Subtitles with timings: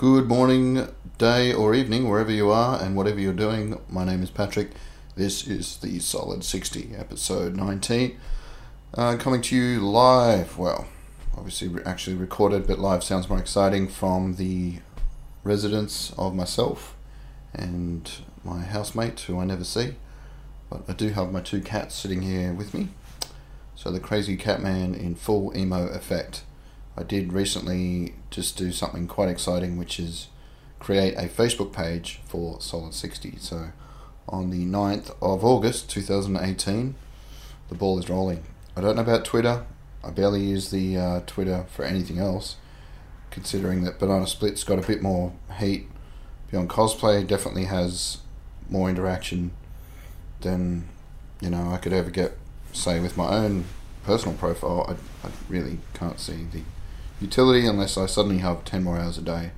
[0.00, 0.88] Good morning,
[1.18, 3.78] day, or evening, wherever you are and whatever you're doing.
[3.86, 4.70] My name is Patrick.
[5.14, 8.18] This is the Solid 60, episode 19.
[8.94, 10.86] Uh, coming to you live, well,
[11.36, 14.76] obviously actually recorded, but live sounds more exciting from the
[15.44, 16.96] residence of myself
[17.52, 18.10] and
[18.42, 19.96] my housemate, who I never see.
[20.70, 22.88] But I do have my two cats sitting here with me.
[23.74, 26.44] So the crazy cat man in full emo effect.
[26.96, 30.28] I did recently just do something quite exciting, which is
[30.78, 33.36] create a Facebook page for Solid 60.
[33.38, 33.70] So
[34.28, 36.94] on the 9th of August 2018,
[37.68, 38.44] the ball is rolling.
[38.76, 39.66] I don't know about Twitter.
[40.02, 42.56] I barely use the uh, Twitter for anything else,
[43.30, 45.88] considering that Banana Split's got a bit more heat.
[46.50, 48.18] Beyond Cosplay definitely has
[48.68, 49.52] more interaction
[50.40, 50.88] than
[51.40, 52.38] you know I could ever get,
[52.72, 53.64] say, with my own
[54.04, 54.86] personal profile.
[54.88, 56.62] I, I really can't see the
[57.20, 59.50] utility unless I suddenly have 10 more hours a day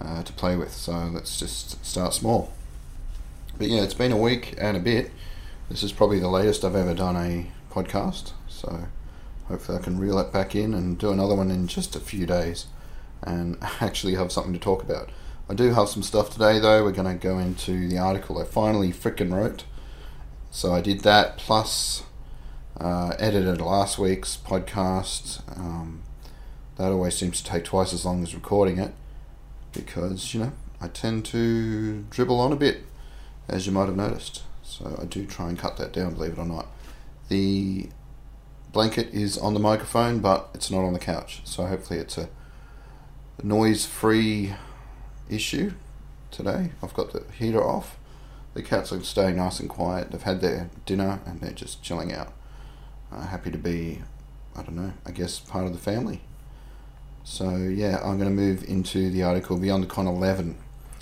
[0.00, 0.72] uh, to play with.
[0.72, 2.52] So let's just start small.
[3.58, 5.10] But yeah, it's been a week and a bit.
[5.68, 8.32] This is probably the latest I've ever done a podcast.
[8.48, 8.86] So
[9.48, 12.26] hopefully I can reel it back in and do another one in just a few
[12.26, 12.66] days
[13.22, 15.10] and actually have something to talk about.
[15.48, 16.84] I do have some stuff today though.
[16.84, 19.64] We're going to go into the article I finally frickin' wrote.
[20.50, 22.04] So I did that plus
[22.78, 25.42] uh, edited last week's podcast.
[25.58, 26.02] Um,
[26.80, 28.94] that always seems to take twice as long as recording it
[29.74, 32.84] because, you know, I tend to dribble on a bit,
[33.48, 34.44] as you might have noticed.
[34.62, 36.68] So I do try and cut that down, believe it or not.
[37.28, 37.90] The
[38.72, 41.42] blanket is on the microphone, but it's not on the couch.
[41.44, 42.30] So hopefully it's a
[43.42, 44.54] noise free
[45.28, 45.74] issue
[46.30, 46.70] today.
[46.82, 47.98] I've got the heater off.
[48.54, 50.12] The cats are staying nice and quiet.
[50.12, 52.32] They've had their dinner and they're just chilling out.
[53.12, 54.00] Uh, happy to be,
[54.56, 56.22] I don't know, I guess part of the family.
[57.30, 60.56] So yeah, I'm going to move into the article Beyond the Con 11.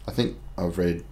[0.07, 1.03] I think I've read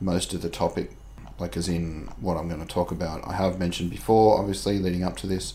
[0.00, 0.92] most of the topic,
[1.38, 3.28] like as in what I'm going to talk about.
[3.28, 5.54] I have mentioned before, obviously, leading up to this,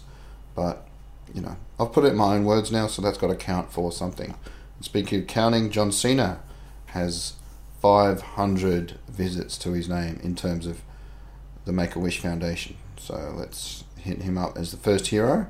[0.54, 0.88] but
[1.34, 3.74] you know, I've put it in my own words now, so that's got to count
[3.74, 4.36] for something.
[4.82, 6.40] Speaking of counting, John Cena
[6.88, 7.34] has
[7.82, 10.84] 500 visits to his name in terms of
[11.66, 12.78] the Make a Wish Foundation.
[13.00, 15.48] So let's hit him up as the first hero.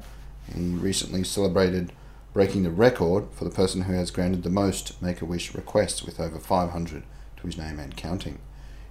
[0.55, 1.91] He recently celebrated
[2.33, 6.03] breaking the record for the person who has granted the most Make a Wish requests
[6.03, 7.03] with over 500
[7.37, 8.39] to his name and counting.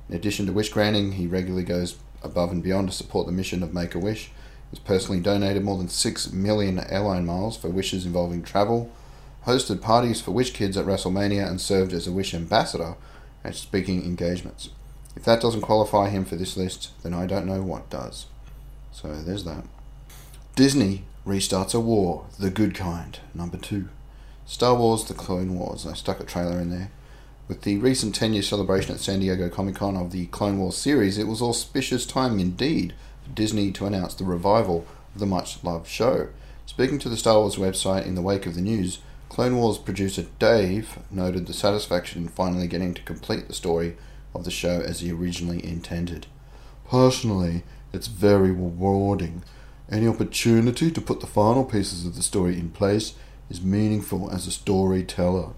[0.09, 3.63] In addition to wish granting, he regularly goes above and beyond to support the mission
[3.63, 4.31] of Make a Wish.
[4.71, 8.91] He's personally donated more than 6 million airline miles for wishes involving travel,
[9.47, 12.97] hosted parties for Wish Kids at WrestleMania, and served as a Wish ambassador
[13.45, 14.71] at speaking engagements.
[15.15, 18.27] If that doesn't qualify him for this list, then I don't know what does.
[18.93, 19.65] So there's that.
[20.55, 23.91] Disney restarts a war, the good kind, number two.
[24.47, 25.87] Star Wars The Clone Wars.
[25.87, 26.91] I stuck a trailer in there.
[27.49, 30.79] With the recent 10 year celebration at San Diego Comic Con of the Clone Wars
[30.79, 35.63] series, it was auspicious time indeed for Disney to announce the revival of the much
[35.63, 36.29] loved show.
[36.65, 40.25] Speaking to the Star Wars website in the wake of the news, Clone Wars producer
[40.39, 43.99] Dave noted the satisfaction in finally getting to complete the story
[44.35, 46.27] of the show as he originally intended.
[46.89, 49.43] Personally, it's very rewarding.
[49.91, 53.15] Any opportunity to put the final pieces of the story in place
[53.49, 55.51] is meaningful as a storyteller.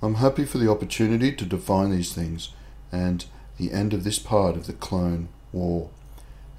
[0.00, 2.54] I'm happy for the opportunity to define these things
[2.90, 3.26] and
[3.58, 5.90] the end of this part of the Clone War.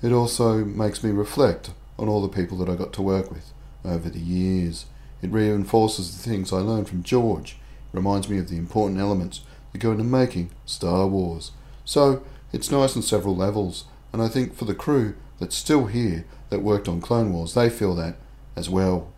[0.04, 3.54] It also makes me reflect on all the people that I got to work with
[3.84, 4.86] over the years.
[5.24, 7.54] It reinforces the things I learned from George.
[7.92, 11.52] It reminds me of the important elements that go into making Star Wars.
[11.86, 16.26] So, it's nice on several levels, and I think for the crew that's still here
[16.50, 18.16] that worked on Clone Wars, they feel that
[18.56, 19.12] as well.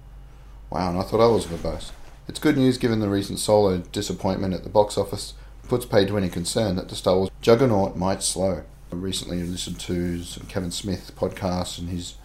[0.70, 1.92] Wow, and I thought I was verbose.
[2.28, 5.34] It's good news given the recent solo disappointment at the box office
[5.68, 8.64] puts paid to any concern that the Star Wars juggernaut might slow.
[8.92, 12.16] I recently listened to Kevin Smith podcast and he's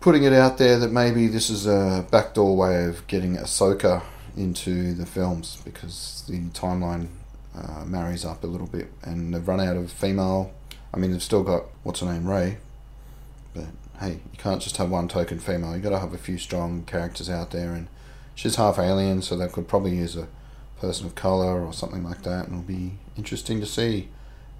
[0.00, 4.02] putting it out there that maybe this is a backdoor way of getting Ahsoka
[4.36, 7.08] into the films because the timeline
[7.56, 10.52] uh, marries up a little bit and they've run out of female.
[10.92, 12.58] I mean, they've still got what's her name, Rey,
[13.54, 13.66] but
[14.00, 15.76] hey, you can't just have one token female.
[15.76, 17.88] You got to have a few strong characters out there, and
[18.34, 20.28] she's half alien, so they could probably use a
[20.80, 24.08] person of color or something like that, and it'll be interesting to see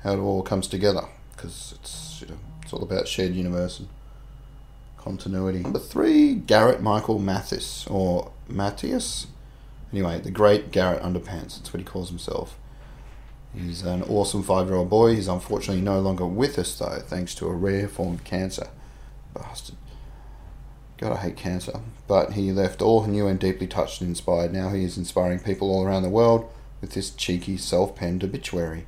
[0.02, 1.02] how it all comes together
[1.34, 3.88] because it's you know it's all about shared universe and
[4.96, 5.60] continuity.
[5.60, 9.26] Number three, Garrett Michael Mathis or Matthias.
[9.92, 11.56] Anyway, the great Garrett Underpants.
[11.56, 12.58] That's what he calls himself.
[13.54, 15.14] He's an awesome five-year-old boy.
[15.14, 18.68] He's unfortunately no longer with us though, thanks to a rare form of cancer.
[19.34, 19.76] Bastard.
[20.98, 21.80] God, I hate cancer.
[22.06, 24.52] But he left all new and deeply touched and inspired.
[24.52, 26.50] Now he is inspiring people all around the world
[26.80, 28.86] with this cheeky self penned obituary.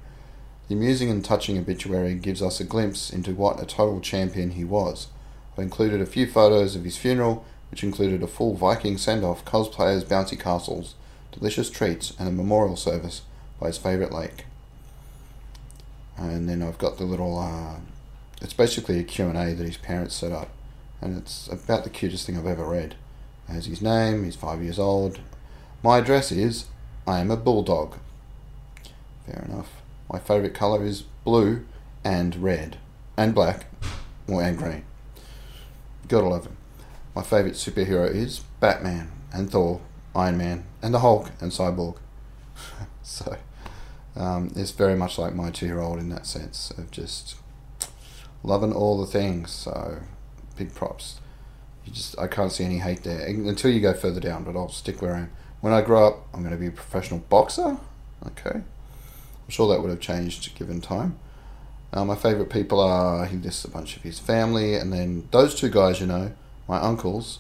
[0.69, 4.65] The amusing and touching obituary gives us a glimpse into what a total champion he
[4.65, 5.09] was.
[5.53, 9.45] I've included a few photos of his funeral, which included a full Viking send off,
[9.45, 10.95] cosplayers, bouncy castles,
[11.33, 13.23] delicious treats, and a memorial service
[13.61, 14.45] by his favourite lake.
[16.17, 17.77] And then I've got the little, uh,
[18.41, 20.51] it's basically a Q&A that his parents set up.
[21.01, 22.97] And it's about the cutest thing I've ever read.
[23.49, 25.21] It has his name, he's five years old.
[25.83, 26.67] My address is,
[27.07, 27.97] I am a bulldog.
[29.27, 29.83] Fair enough.
[30.13, 31.65] My favourite colour is blue
[32.05, 32.79] and red.
[33.17, 33.67] And black.
[34.29, 34.85] Or and green.
[36.09, 36.57] Gotta love him.
[37.15, 39.81] My favourite superhero is Batman and Thor,
[40.15, 41.97] Iron Man, and the Hulk and Cyborg.
[43.03, 43.37] so,
[44.15, 47.37] um, it's very much like my two year old in that sense of just
[48.47, 49.51] loving all the things.
[49.51, 49.99] So,
[50.57, 51.21] big props.
[51.85, 54.45] You just I can't see any hate there until you go further down.
[54.45, 55.31] But I'll stick where I am.
[55.61, 57.77] When I grow up, I'm going to be a professional boxer.
[58.27, 61.19] Okay, I'm sure that would have changed given time.
[61.93, 65.55] Uh, my favourite people are he lists a bunch of his family, and then those
[65.55, 66.33] two guys, you know,
[66.69, 67.39] my uncles,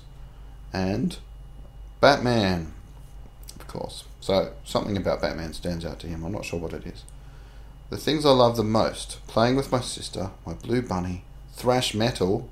[0.72, 1.18] and
[2.00, 2.72] Batman,
[3.58, 4.04] of course.
[4.20, 6.24] So something about Batman stands out to him.
[6.24, 7.04] I'm not sure what it is.
[7.88, 11.22] The things I love the most: playing with my sister, my blue bunny,
[11.54, 12.48] thrash metal,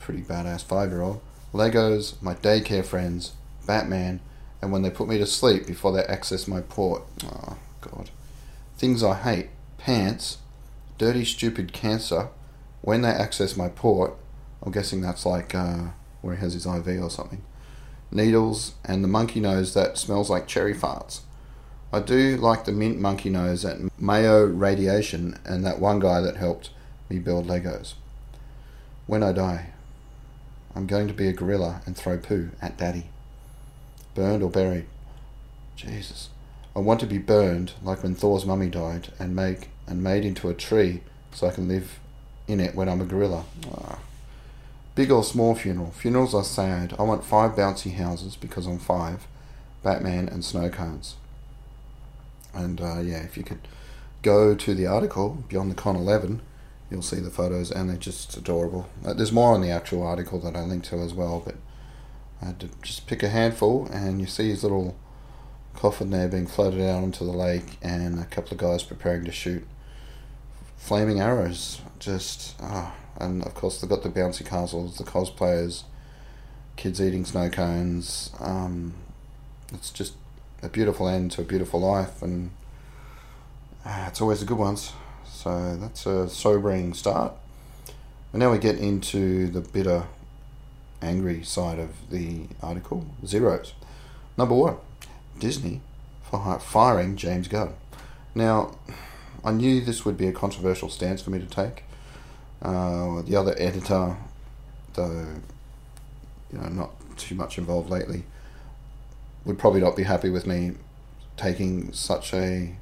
[0.00, 1.20] pretty badass five year old,
[1.52, 3.32] Legos, my daycare friends,
[3.66, 4.20] Batman,
[4.62, 7.02] and when they put me to sleep before they access my port.
[7.24, 8.10] Oh, God.
[8.78, 10.38] Things I hate pants,
[10.96, 12.28] dirty, stupid cancer,
[12.80, 14.14] when they access my port.
[14.62, 15.88] I'm guessing that's like uh,
[16.22, 17.42] where he has his IV or something.
[18.10, 21.20] Needles, and the monkey nose that smells like cherry farts.
[21.90, 26.36] I do like the mint monkey nose at Mayo Radiation and that one guy that
[26.36, 26.70] helped
[27.08, 27.94] me build Legos.
[29.06, 29.70] When I die,
[30.74, 33.06] I'm going to be a gorilla and throw poo at daddy.
[34.14, 34.84] Burned or buried?
[35.76, 36.28] Jesus.
[36.76, 40.50] I want to be burned like when Thor's mummy died and make and made into
[40.50, 41.00] a tree
[41.32, 41.98] so I can live
[42.46, 43.44] in it when I'm a gorilla.
[43.72, 43.98] Ah.
[44.94, 45.92] Big or small funeral.
[45.92, 46.94] Funerals are sad.
[46.98, 49.26] I want five bouncy houses because I'm five.
[49.82, 51.16] Batman and snow cones.
[52.58, 53.68] And uh, yeah, if you could
[54.22, 56.42] go to the article Beyond the Con 11,
[56.90, 58.88] you'll see the photos and they're just adorable.
[59.04, 61.56] Uh, there's more on the actual article that I linked to as well, but
[62.42, 64.96] I had to just pick a handful and you see his little
[65.74, 69.32] coffin there being floated out onto the lake and a couple of guys preparing to
[69.32, 69.66] shoot
[70.76, 71.80] flaming arrows.
[71.98, 75.84] Just, ah, and of course they've got the bouncy castles, the cosplayers,
[76.76, 78.30] kids eating snow cones.
[78.40, 78.94] Um,
[79.72, 80.14] it's just
[80.62, 82.50] a beautiful end to a beautiful life and
[83.84, 84.92] ah, it's always the good ones.
[85.24, 87.32] So that's a sobering start.
[88.32, 90.04] And now we get into the bitter,
[91.00, 93.72] angry side of the article zeros.
[94.36, 94.76] Number one,
[95.38, 95.80] Disney
[96.22, 97.74] for firing James Gunn.
[98.34, 98.76] Now,
[99.44, 101.84] I knew this would be a controversial stance for me to take.
[102.60, 104.16] Uh, the other editor,
[104.94, 105.26] though,
[106.52, 108.24] you know, not too much involved lately,
[109.48, 110.72] would probably not be happy with me
[111.36, 112.76] taking such a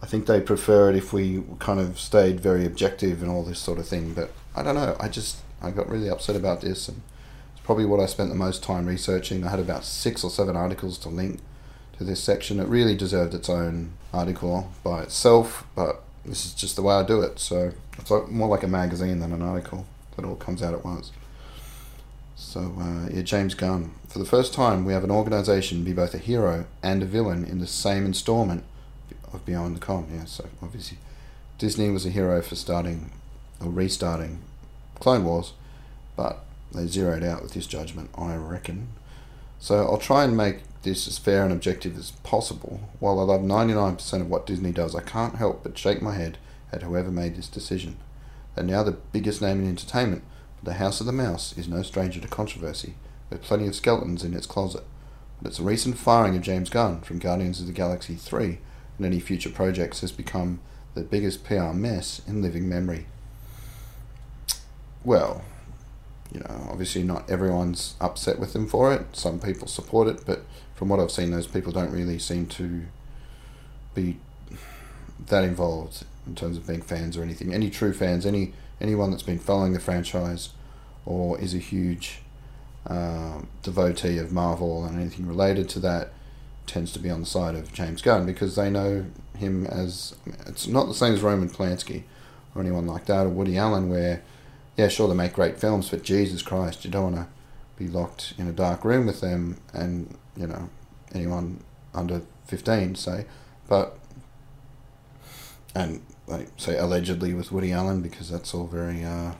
[0.00, 3.58] I think they prefer it if we kind of stayed very objective and all this
[3.58, 4.12] sort of thing.
[4.12, 4.96] But I don't know.
[5.00, 7.00] I just I got really upset about this, and
[7.54, 9.44] it's probably what I spent the most time researching.
[9.44, 11.40] I had about six or seven articles to link
[11.96, 12.60] to this section.
[12.60, 17.02] It really deserved its own article by itself, but this is just the way I
[17.02, 17.38] do it.
[17.38, 19.86] So it's more like a magazine than an article
[20.16, 21.12] that all comes out at once.
[22.36, 23.92] So uh, yeah, James Gunn.
[24.08, 27.44] For the first time, we have an organisation be both a hero and a villain
[27.44, 28.64] in the same instalment
[29.32, 30.08] of Beyond the Con.
[30.12, 30.98] Yeah, so obviously
[31.58, 33.10] Disney was a hero for starting
[33.60, 34.40] or restarting
[34.98, 35.52] Clone Wars,
[36.16, 38.88] but they zeroed out with this judgment, I reckon.
[39.58, 42.80] So I'll try and make this as fair and objective as possible.
[43.00, 46.38] While I love 99% of what Disney does, I can't help but shake my head
[46.72, 47.96] at whoever made this decision.
[48.54, 50.22] They're now the biggest name in entertainment,
[50.64, 52.94] the House of the Mouse is no stranger to controversy,
[53.30, 54.84] with plenty of skeletons in its closet.
[55.40, 58.58] But its recent firing of James Gunn from Guardians of the Galaxy 3
[58.96, 60.60] and any future projects has become
[60.94, 63.06] the biggest PR mess in living memory.
[65.04, 65.42] Well,
[66.32, 69.14] you know, obviously not everyone's upset with them for it.
[69.14, 70.44] Some people support it, but
[70.74, 72.84] from what I've seen, those people don't really seem to
[73.94, 74.18] be
[75.26, 77.52] that involved in terms of being fans or anything.
[77.52, 80.50] Any true fans, any anyone that's been following the franchise
[81.06, 82.20] or is a huge
[82.86, 86.12] uh, devotee of Marvel and anything related to that
[86.66, 89.04] tends to be on the side of James Gunn because they know
[89.36, 90.16] him as
[90.46, 92.04] it's not the same as Roman Polanski
[92.54, 94.22] or anyone like that or Woody Allen where
[94.76, 97.26] yeah, sure, they make great films, but Jesus Christ, you don't want to
[97.76, 100.68] be locked in a dark room with them and, you know,
[101.14, 101.62] anyone
[101.94, 103.26] under 15, say.
[103.68, 103.96] But,
[105.74, 109.04] and like say allegedly with Woody Allen because that's all very.
[109.04, 109.32] Uh,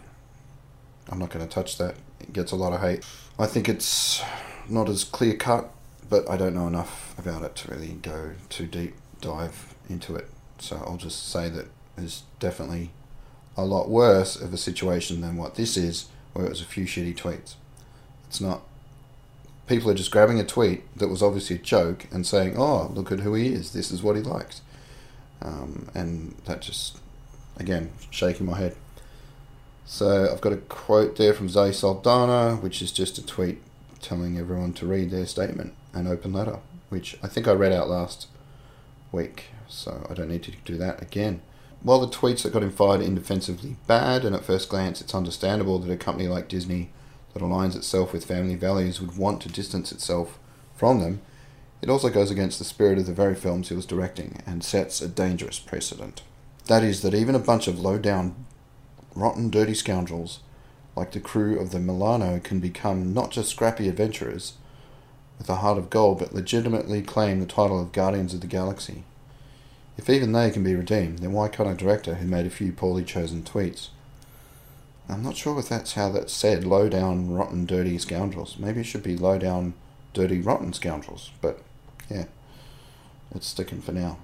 [1.08, 1.96] I'm not going to touch that.
[2.20, 3.04] It gets a lot of hate.
[3.38, 4.22] I think it's
[4.68, 5.70] not as clear cut,
[6.08, 10.28] but I don't know enough about it to really go too deep dive into it.
[10.58, 12.90] So I'll just say that it's definitely
[13.56, 16.84] a lot worse of a situation than what this is, where it was a few
[16.84, 17.54] shitty tweets.
[18.28, 18.62] It's not.
[19.66, 23.10] People are just grabbing a tweet that was obviously a joke and saying, "Oh, look
[23.12, 23.72] at who he is.
[23.72, 24.60] This is what he likes."
[25.42, 26.98] Um, and that just,
[27.56, 28.76] again, shaking my head.
[29.84, 33.60] So I've got a quote there from Zoe Saldana, which is just a tweet
[34.00, 37.88] telling everyone to read their statement, an open letter, which I think I read out
[37.88, 38.28] last
[39.12, 41.42] week, so I don't need to do that again.
[41.82, 45.14] While the tweets that got him fired are indefensibly bad, and at first glance it's
[45.14, 46.90] understandable that a company like Disney
[47.34, 50.38] that aligns itself with family values would want to distance itself
[50.74, 51.20] from them,
[51.82, 55.02] it also goes against the spirit of the very films he was directing and sets
[55.02, 56.22] a dangerous precedent.
[56.66, 58.34] That is, that even a bunch of low down,
[59.14, 60.40] rotten, dirty scoundrels
[60.96, 64.54] like the crew of the Milano can become not just scrappy adventurers
[65.38, 69.04] with a heart of gold, but legitimately claim the title of Guardians of the Galaxy.
[69.96, 72.72] If even they can be redeemed, then why can't a director who made a few
[72.72, 73.88] poorly chosen tweets?
[75.08, 78.56] I'm not sure if that's how that's said, low down, rotten, dirty scoundrels.
[78.58, 79.74] Maybe it should be low down,
[80.14, 81.60] dirty, rotten scoundrels, but
[82.10, 82.24] yeah,
[83.34, 84.16] it's sticking for now.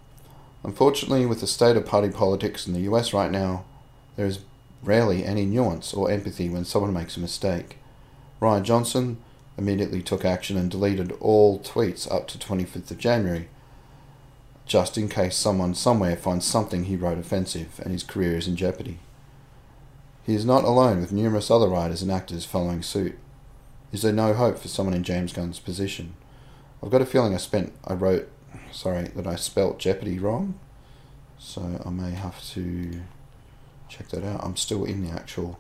[0.64, 3.64] Unfortunately, with the state of party politics in the US right now,
[4.16, 4.40] there is
[4.82, 7.76] rarely any nuance or empathy when someone makes a mistake.
[8.40, 9.18] Rian Johnson
[9.58, 13.48] immediately took action and deleted all tweets up to 25th of January,
[14.64, 18.56] just in case someone somewhere finds something he wrote offensive and his career is in
[18.56, 18.98] jeopardy.
[20.24, 23.18] He is not alone, with numerous other writers and actors following suit.
[23.92, 26.14] Is there no hope for someone in James Gunn's position?
[26.82, 28.28] I've got a feeling I spent, I wrote,
[28.72, 30.58] sorry, that I spelt Jeopardy wrong.
[31.38, 33.00] So I may have to
[33.88, 34.44] check that out.
[34.44, 35.58] I'm still in the actual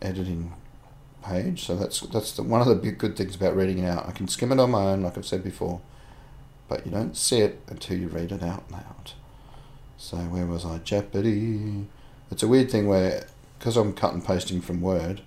[0.00, 0.52] editing
[1.24, 4.08] page, so that's that's the, one of the big good things about reading it out.
[4.08, 5.80] I can skim it on my own, like I've said before,
[6.68, 9.12] but you don't see it until you read it out loud.
[9.96, 10.78] So where was I?
[10.78, 11.86] Jeopardy.
[12.30, 13.26] It's a weird thing where,
[13.58, 15.22] because I'm cut and pasting from Word,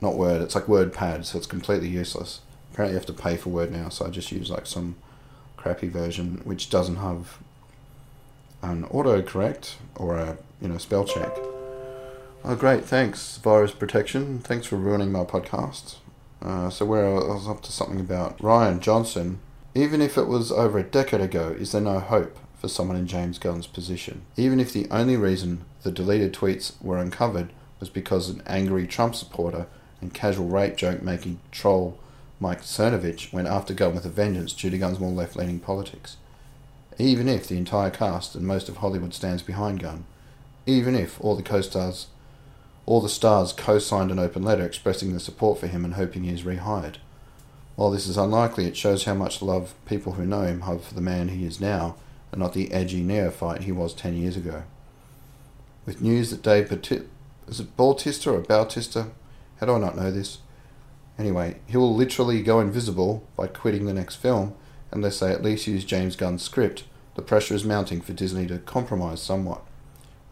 [0.00, 2.40] not Word, it's like WordPad, so it's completely useless
[2.80, 4.96] apparently you have to pay for Word now, so I just use like some
[5.56, 7.38] crappy version which doesn't have
[8.62, 11.30] an autocorrect or a you know spell check.
[12.42, 14.38] Oh great, thanks virus protection.
[14.38, 15.96] Thanks for ruining my podcast.
[16.40, 19.40] Uh, so where I was up to something about Rian Johnson.
[19.74, 23.06] Even if it was over a decade ago, is there no hope for someone in
[23.06, 24.22] James Gunn's position?
[24.36, 29.14] Even if the only reason the deleted tweets were uncovered was because an angry Trump
[29.14, 29.66] supporter
[30.00, 31.98] and casual rape joke making troll
[32.38, 36.16] Mike Cernovich went after Gunn with a vengeance due to Gunn's more left leaning politics.
[36.98, 40.04] Even if the entire cast and most of Hollywood stands behind Gunn,
[40.66, 42.06] even if all the co stars
[42.86, 46.24] all the stars co signed an open letter expressing their support for him and hoping
[46.24, 46.96] he is rehired.
[47.76, 50.94] While this is unlikely, it shows how much love people who know him have for
[50.94, 51.96] the man he is now
[52.32, 54.64] and not the edgy neophyte he was ten years ago.
[55.86, 59.08] With news that Dave is it Bautista or Bautista?
[59.60, 60.38] How do I not know this?
[61.18, 64.54] Anyway, he will literally go invisible by quitting the next film
[64.90, 66.84] unless they at least use James Gunn's script.
[67.14, 69.62] The pressure is mounting for Disney to compromise somewhat.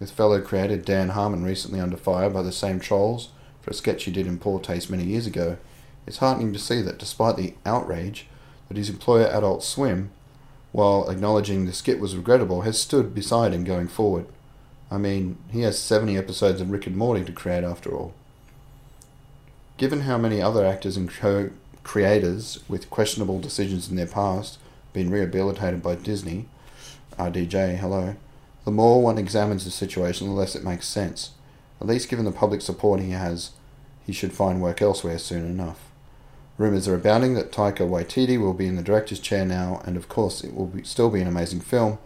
[0.00, 3.28] With fellow creator Dan Harmon recently under fire by the same trolls
[3.60, 5.58] for a sketch he did in poor taste many years ago,
[6.06, 8.26] it's heartening to see that despite the outrage
[8.68, 10.10] that his employer Adult Swim,
[10.72, 14.24] while acknowledging the skit was regrettable, has stood beside him going forward.
[14.90, 18.14] I mean, he has 70 episodes of Rick and Morty to create after all.
[19.78, 21.50] Given how many other actors and co
[21.84, 24.58] creators with questionable decisions in their past
[24.92, 26.46] been rehabilitated by Disney,
[27.16, 28.16] RDJ, hello,
[28.64, 31.30] the more one examines the situation, the less it makes sense.
[31.80, 33.52] At least given the public support he has,
[34.04, 35.92] he should find work elsewhere soon enough.
[36.56, 40.08] Rumours are abounding that Taika Waititi will be in the director's chair now, and of
[40.08, 42.00] course it will be, still be an amazing film,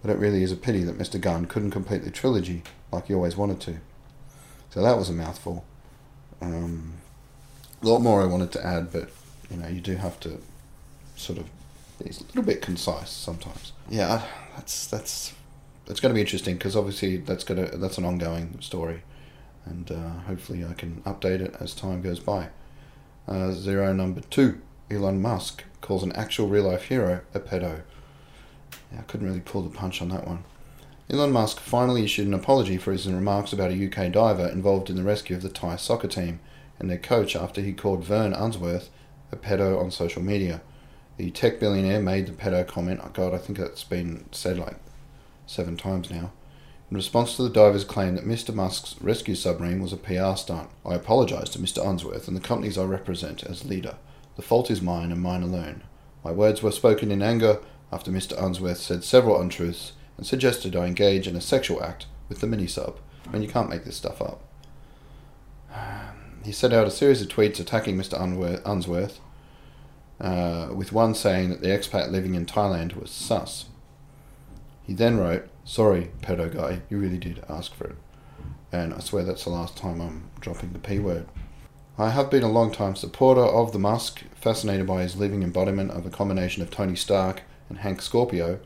[0.00, 1.20] but it really is a pity that Mr.
[1.20, 3.78] Gunn couldn't complete the trilogy like he always wanted to.
[4.70, 5.64] So that was a mouthful.
[6.40, 6.92] Um,
[7.82, 9.10] a lot more I wanted to add, but
[9.50, 10.40] you know, you do have to
[11.16, 11.46] sort of
[12.02, 13.72] be a little bit concise sometimes.
[13.88, 14.22] Yeah,
[14.56, 15.34] that's that's
[15.86, 19.02] that's going to be interesting because obviously that's going to that's an ongoing story,
[19.64, 22.48] and uh, hopefully I can update it as time goes by.
[23.28, 27.82] Uh, zero number two, Elon Musk calls an actual real life hero a pedo.
[28.92, 30.44] Yeah, I couldn't really pull the punch on that one.
[31.08, 34.96] Elon Musk finally issued an apology for his remarks about a UK diver involved in
[34.96, 36.40] the rescue of the Thai soccer team
[36.78, 38.90] and their coach after he called Vern Unsworth
[39.32, 40.60] a pedo on social media.
[41.16, 43.00] The tech billionaire made the pedo comment.
[43.02, 44.76] Oh God, I think that's been said like
[45.46, 46.32] seven times now.
[46.90, 48.54] In response to the diver's claim that Mr.
[48.54, 51.84] Musk's rescue submarine was a PR stunt, I apologise to Mr.
[51.84, 53.96] Unsworth and the companies I represent as leader.
[54.36, 55.82] The fault is mine and mine alone.
[56.22, 58.40] My words were spoken in anger after Mr.
[58.40, 62.66] Unsworth said several untruths and suggested I engage in a sexual act with the mini
[62.66, 63.00] sub.
[63.26, 64.42] I mean, you can't make this stuff up.
[66.46, 68.16] He sent out a series of tweets attacking Mr.
[68.64, 69.18] Unsworth,
[70.20, 73.64] uh, with one saying that the expat living in Thailand was sus.
[74.84, 77.96] He then wrote, Sorry, pedo guy, you really did ask for it.
[78.70, 81.26] And I swear that's the last time I'm dropping the P word.
[81.98, 85.90] I have been a long time supporter of the Musk, fascinated by his living embodiment
[85.90, 88.60] of a combination of Tony Stark and Hank Scorpio,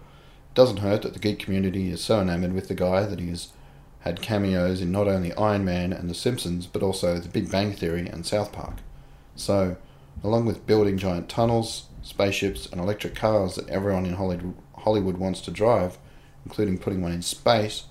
[0.53, 3.53] doesn't hurt that the geek community is so enamored with the guy that he has
[4.01, 7.73] had cameos in not only Iron Man and The Simpsons, but also The Big Bang
[7.73, 8.77] Theory and South Park.
[9.37, 9.77] So,
[10.25, 15.51] along with building giant tunnels, spaceships, and electric cars that everyone in Hollywood wants to
[15.51, 15.99] drive,
[16.45, 17.85] including putting one in space,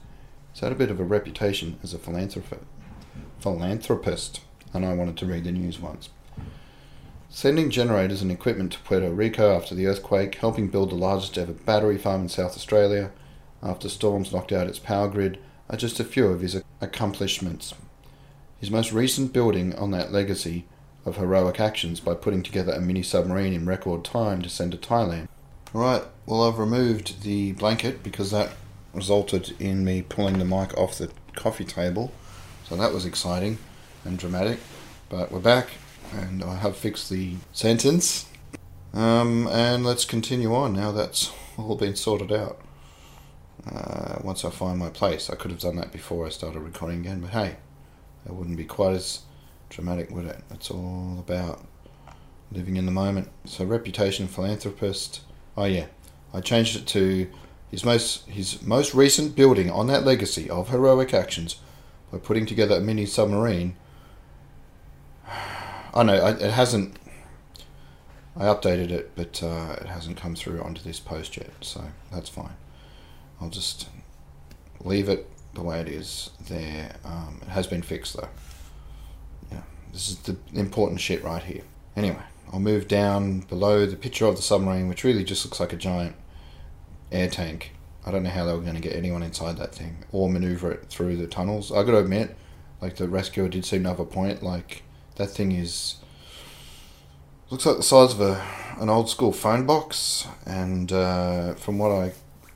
[0.52, 2.64] he's had a bit of a reputation as a philanthropist.
[3.40, 4.42] Philanthropist,
[4.74, 6.10] and I wanted to read the news once.
[7.30, 11.54] Sending generators and equipment to Puerto Rico after the earthquake, helping build the largest ever
[11.54, 13.12] battery farm in South Australia
[13.62, 15.38] after storms knocked out its power grid
[15.70, 17.74] are just a few of his accomplishments.
[18.60, 20.66] His most recent building on that legacy
[21.06, 24.78] of heroic actions by putting together a mini submarine in record time to send to
[24.78, 25.28] Thailand.
[25.74, 28.52] Right, well, I've removed the blanket because that
[28.94, 32.12] resulted in me pulling the mic off the coffee table,
[32.68, 33.60] so that was exciting
[34.04, 34.60] and dramatic.
[35.10, 35.70] But we're back
[36.12, 38.26] and I have fixed the sentence.
[38.94, 42.60] Um, and let's continue on now that's all been sorted out.
[43.68, 47.02] Uh, once I find my place, I could have done that before I started recording
[47.02, 47.58] again, but hey,
[48.26, 49.22] that wouldn't be quite as
[49.70, 50.42] dramatic, would it?
[50.52, 51.66] It's all about
[52.52, 53.30] living in the moment.
[53.46, 55.22] So, reputation philanthropist.
[55.58, 55.88] Oh yeah,
[56.34, 57.28] I changed it to
[57.70, 61.58] his most his most recent building on that legacy of heroic actions
[62.12, 63.76] by putting together a mini submarine
[65.94, 66.96] I know it hasn't.
[68.36, 72.30] I updated it, but uh, it hasn't come through onto this post yet, so that's
[72.30, 72.56] fine.
[73.42, 73.88] I'll just
[74.82, 76.96] leave it the way it is there.
[77.04, 78.30] Um, it has been fixed though.
[79.52, 81.64] Yeah, this is the important shit right here.
[81.96, 82.22] Anyway,
[82.52, 85.78] I'll move down below the picture of the submarine, which really just looks like a
[85.78, 86.16] giant
[87.12, 87.74] air tank.
[88.06, 90.72] I don't know how they were going to get anyone inside that thing or maneuver
[90.72, 91.72] it through the tunnels.
[91.72, 92.36] I got to admit,
[92.82, 94.42] like the rescuer did seem to have a point.
[94.42, 94.84] Like
[95.16, 95.96] that thing is
[97.50, 98.44] looks like the size of a
[98.80, 102.14] an old school phone box, and uh, from what I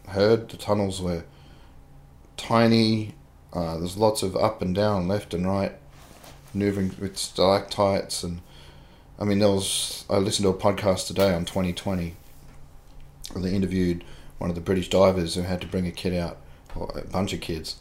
[0.08, 1.24] heard, the tunnels were
[2.38, 3.13] tiny.
[3.52, 5.74] Uh, there's lots of up and down, left and right,
[6.54, 8.42] maneuvering with stalactites, and
[9.20, 10.06] I mean there was.
[10.10, 12.16] I listened to a podcast today on 2020
[13.32, 14.04] where they interviewed
[14.38, 16.38] one of the British divers who had to bring a kid out,
[16.76, 17.78] or a bunch of kids,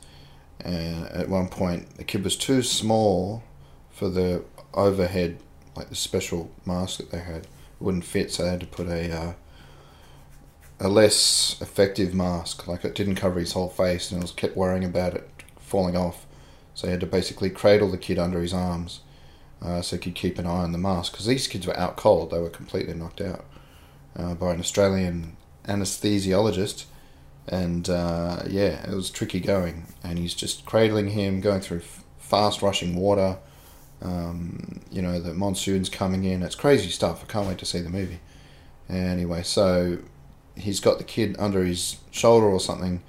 [0.61, 3.43] and at one point the kid was too small
[3.91, 5.39] for the overhead,
[5.77, 7.49] like the special mask that they had, It
[7.81, 9.33] wouldn't fit, so they had to put a uh,
[10.83, 12.67] a less effective mask.
[12.67, 15.97] Like it didn't cover his whole face, and I was kept worrying about it falling
[15.97, 16.27] off.
[16.75, 19.01] So he had to basically cradle the kid under his arms,
[19.61, 21.13] uh, so he could keep an eye on the mask.
[21.13, 23.45] Because these kids were out cold; they were completely knocked out
[24.17, 26.85] uh, by an Australian anesthesiologist.
[27.49, 29.87] And uh, yeah, it was tricky going.
[30.05, 33.39] And he's just cradling him, going through f- fast rushing water
[34.05, 36.43] um, you know, the monsoon's coming in.
[36.43, 37.23] It's crazy stuff.
[37.23, 38.21] I can't wait to see the movie.
[38.89, 39.99] Anyway, so
[40.57, 43.03] he's got the kid under his shoulder or something,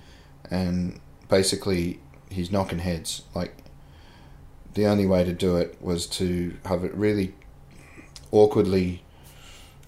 [0.49, 3.23] and basically he's knocking heads.
[3.33, 3.55] Like,
[4.73, 7.33] the only way to do it was to have it really
[8.31, 9.03] awkwardly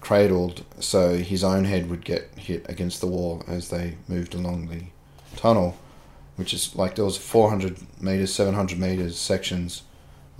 [0.00, 4.68] cradled so his own head would get hit against the wall as they moved along
[4.68, 4.84] the
[5.36, 5.76] tunnel,
[6.36, 9.82] which is like there was 400 meters, 700 meters sections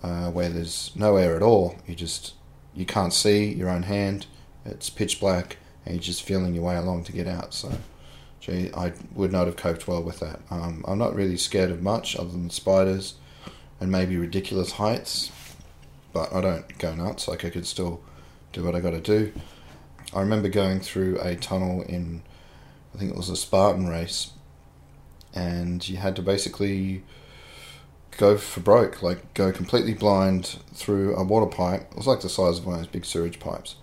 [0.02, 1.76] uh, where there's no air at all.
[1.86, 2.34] You just
[2.74, 4.26] you can't see your own hand.
[4.64, 7.54] It's pitch black, and you're just feeling your way along to get out.
[7.54, 7.72] So,
[8.40, 10.40] gee, I would not have coped well with that.
[10.50, 13.14] Um, I'm not really scared of much other than spiders
[13.80, 15.30] and maybe ridiculous heights,
[16.12, 17.28] but I don't go nuts.
[17.28, 18.00] Like I could still
[18.52, 19.32] do what I got to do.
[20.14, 22.22] I remember going through a tunnel in,
[22.94, 24.30] I think it was a Spartan race,
[25.34, 27.02] and you had to basically
[28.16, 31.88] go for broke, like go completely blind through a water pipe.
[31.90, 33.76] It was like the size of one of those big sewage pipes,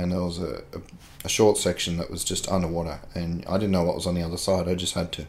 [0.00, 0.80] and there was a, a,
[1.24, 4.22] a, short section that was just underwater, and I didn't know what was on the
[4.22, 4.68] other side.
[4.68, 5.26] I just had to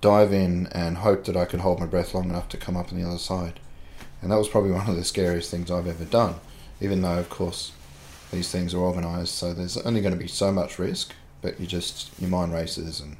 [0.00, 2.92] dive in and hope that I could hold my breath long enough to come up
[2.92, 3.60] on the other side.
[4.20, 6.34] And that was probably one of the scariest things I've ever done,
[6.80, 7.72] even though, of course,
[8.32, 11.66] these things are organised, so there's only going to be so much risk, but you
[11.66, 13.16] just, your mind races and,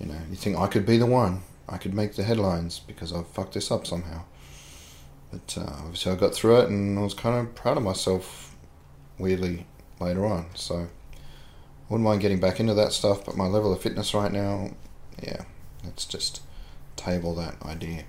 [0.00, 1.42] you know, you think, I could be the one.
[1.68, 4.22] I could make the headlines because I've fucked this up somehow.
[5.30, 8.47] But uh, obviously I got through it and I was kind of proud of myself,
[9.18, 9.66] weirdly,
[10.00, 10.46] later on.
[10.54, 10.88] So
[11.88, 14.70] wouldn't mind getting back into that stuff, but my level of fitness right now,
[15.22, 15.42] yeah,
[15.84, 16.42] let's just
[16.96, 18.04] table that idea.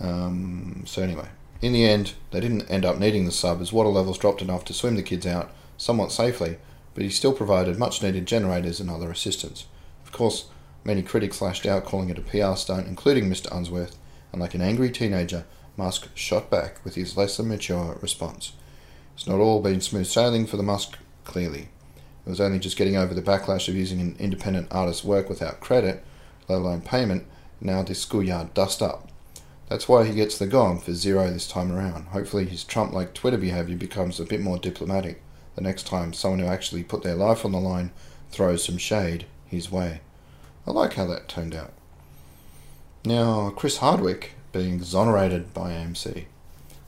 [0.00, 1.28] Um, so anyway,
[1.60, 4.64] in the end, they didn't end up needing the sub as water levels dropped enough
[4.66, 6.56] to swim the kids out somewhat safely,
[6.94, 9.66] but he still provided much needed generators and other assistance.
[10.04, 10.46] Of course,
[10.84, 13.54] many critics lashed out calling it a PR stunt, including Mr.
[13.54, 13.96] Unsworth,
[14.32, 15.44] and like an angry teenager,
[15.76, 18.52] Musk shot back with his less than mature response.
[19.14, 21.68] It's not all been smooth sailing for the Musk, clearly.
[22.26, 25.60] It was only just getting over the backlash of using an independent artist's work without
[25.60, 26.04] credit,
[26.48, 27.26] let alone payment,
[27.60, 29.08] now this schoolyard dust up.
[29.68, 32.08] That's why he gets the gong for zero this time around.
[32.08, 35.22] Hopefully, his Trump like Twitter behaviour becomes a bit more diplomatic
[35.54, 37.90] the next time someone who actually put their life on the line
[38.30, 40.00] throws some shade his way.
[40.66, 41.72] I like how that turned out.
[43.04, 46.26] Now, Chris Hardwick being exonerated by AMC.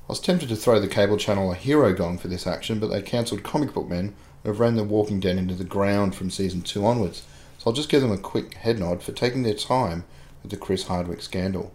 [0.07, 2.89] I was tempted to throw the cable channel a hero gong for this action, but
[2.89, 6.31] they cancelled comic book men who have ran The Walking Dead into the ground from
[6.31, 7.23] season 2 onwards,
[7.57, 10.05] so I'll just give them a quick head nod for taking their time
[10.43, 11.73] with the Chris Hardwick scandal.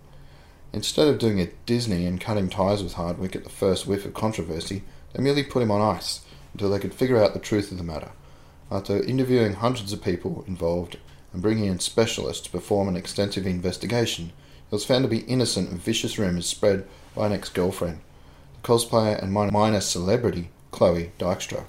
[0.71, 4.13] Instead of doing a Disney and cutting ties with Hardwick at the first whiff of
[4.13, 6.21] controversy, they merely put him on ice
[6.53, 8.11] until they could figure out the truth of the matter.
[8.69, 10.99] After interviewing hundreds of people involved
[11.33, 14.25] and bringing in specialists to perform an extensive investigation,
[14.69, 18.01] he was found to be innocent of vicious rumours spread by an ex girlfriend,
[18.63, 21.65] cosplayer and minor celebrity Chloe Dykstra.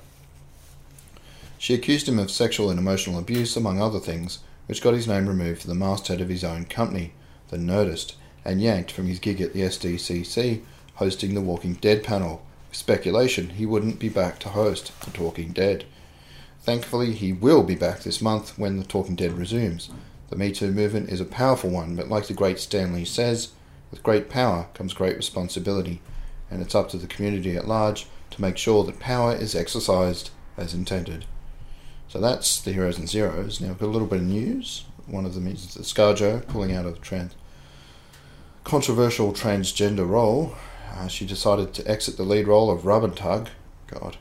[1.59, 5.29] She accused him of sexual and emotional abuse, among other things, which got his name
[5.29, 7.12] removed from the masthead of his own company,
[7.48, 10.62] The Nerdist, and yanked from his gig at the SDCC
[11.00, 15.87] hosting the Walking Dead panel, speculation he wouldn't be back to host The Talking Dead.
[16.61, 19.88] Thankfully, he will be back this month when The Talking Dead resumes.
[20.29, 23.48] The Me Too movement is a powerful one, but like the great Stan Lee says,
[23.90, 26.03] with great power comes great responsibility,
[26.50, 30.30] and it's up to the community at large to make sure that power is exercised
[30.56, 31.24] as intended.
[32.08, 33.60] So that's the Heroes and Zeros.
[33.60, 34.84] Now, I've got a little bit of news.
[35.06, 37.34] One of them is the ScarJo pulling out of trans
[38.64, 40.54] controversial transgender role.
[40.94, 43.48] Uh, she decided to exit the lead role of Rub and Tug.
[43.86, 44.16] God.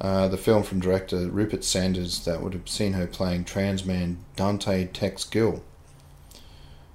[0.00, 4.18] Uh, the film from director Rupert Sanders that would have seen her playing trans man
[4.36, 5.62] Dante Tex Gill.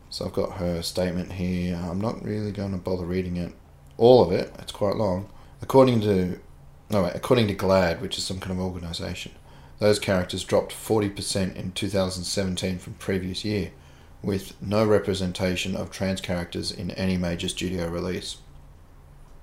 [0.09, 1.75] So I've got her statement here.
[1.75, 3.53] I'm not really going to bother reading it,
[3.97, 4.53] all of it.
[4.59, 5.29] It's quite long.
[5.61, 6.39] According to,
[6.89, 9.31] no wait, according to GLAAD, which is some kind of organisation,
[9.79, 13.71] those characters dropped 40% in 2017 from previous year
[14.23, 18.37] with no representation of trans characters in any major studio release.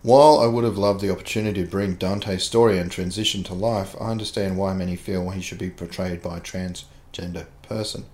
[0.03, 3.97] While I would have loved the opportunity to bring Dante's story and transition to life,
[4.01, 8.05] I understand why many feel he should be portrayed by a transgender person.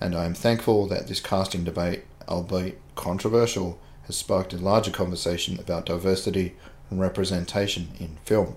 [0.00, 5.58] And I am thankful that this casting debate, albeit controversial, has sparked a larger conversation
[5.58, 6.54] about diversity
[6.90, 8.56] and representation in film.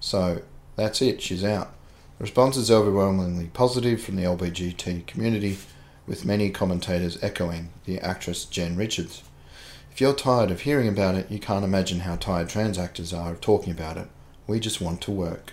[0.00, 0.42] So
[0.76, 1.72] that's it, she's out.
[2.18, 5.58] The response is overwhelmingly positive from the LBGT community,
[6.06, 9.22] with many commentators echoing the actress Jen Richards.
[9.90, 13.32] If you're tired of hearing about it, you can't imagine how tired trans actors are
[13.32, 14.08] of talking about it.
[14.46, 15.52] We just want to work.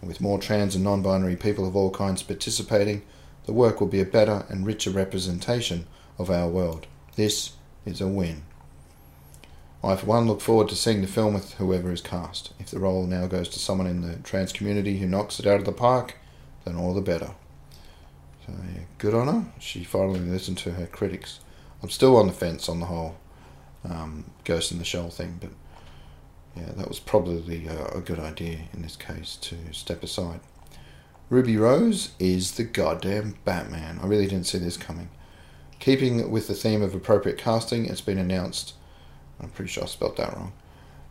[0.00, 3.02] And with more trans and non binary people of all kinds participating,
[3.46, 5.86] the work will be a better and richer representation
[6.18, 6.86] of our world.
[7.14, 7.52] This
[7.84, 8.42] is a win.
[9.86, 12.52] I, for one, look forward to seeing the film with whoever is cast.
[12.58, 15.60] If the role now goes to someone in the trans community who knocks it out
[15.60, 16.16] of the park,
[16.64, 17.32] then all the better.
[18.46, 19.44] So, yeah, good on her.
[19.58, 21.40] She finally listened to her critics.
[21.82, 23.16] I'm still on the fence on the whole
[23.84, 25.50] um, Ghost in the Shell thing, but
[26.56, 30.40] yeah, that was probably a, a good idea in this case to step aside.
[31.28, 33.98] Ruby Rose is the goddamn Batman.
[34.02, 35.10] I really didn't see this coming.
[35.80, 38.74] Keeping with the theme of appropriate casting, it's been announced,
[39.40, 40.52] I'm pretty sure I spelled that wrong,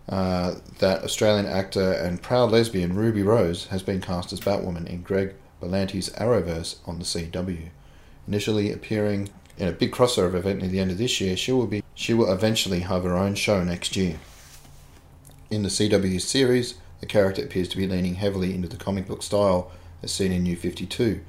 [0.10, 5.02] uh, that Australian actor and proud lesbian Ruby Rose has been cast as Batwoman in
[5.02, 7.70] Greg Berlanti's Arrowverse on the CW.
[8.28, 11.68] Initially appearing in a big crossover event near the end of this year, she will
[11.68, 14.20] be she will eventually have her own show next year.
[15.50, 19.24] In the CW series, the character appears to be leaning heavily into the comic book
[19.24, 19.72] style
[20.04, 21.22] as seen in New 52.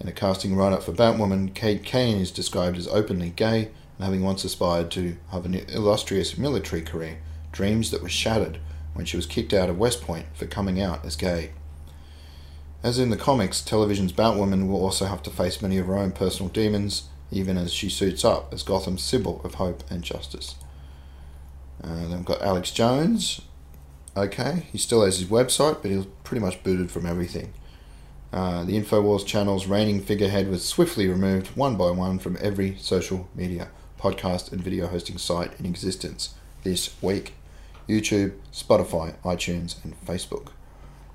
[0.00, 3.70] In a casting write up for Batwoman, Kate Kane is described as openly gay
[4.02, 7.18] having once aspired to have an illustrious military career,
[7.52, 8.58] dreams that were shattered
[8.94, 11.50] when she was kicked out of West Point for coming out as gay.
[12.82, 16.12] As in the comics, television's Batwoman will also have to face many of her own
[16.12, 20.56] personal demons even as she suits up as Gotham's symbol of hope and justice.
[21.82, 23.42] Uh, then we've got Alex Jones.
[24.16, 27.52] Okay, he still has his website, but he's pretty much booted from everything.
[28.32, 33.28] Uh, the InfoWars channel's reigning figurehead was swiftly removed one by one from every social
[33.34, 33.68] media,
[34.00, 36.34] podcast, and video hosting site in existence
[36.64, 37.34] this week
[37.88, 40.48] YouTube, Spotify, iTunes, and Facebook.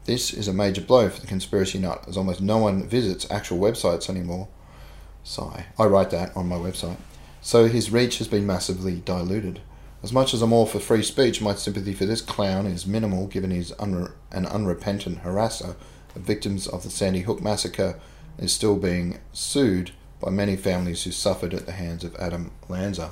[0.03, 3.59] This is a major blow for the conspiracy nut, as almost no one visits actual
[3.59, 4.47] websites anymore.
[5.23, 5.65] Sigh.
[5.79, 6.97] I write that on my website.
[7.41, 9.61] So his reach has been massively diluted.
[10.03, 13.27] As much as I'm all for free speech, my sympathy for this clown is minimal
[13.27, 15.75] given he's unre- an unrepentant harasser
[16.15, 17.99] of victims of the Sandy Hook massacre
[18.37, 23.11] is still being sued by many families who suffered at the hands of Adam Lanza.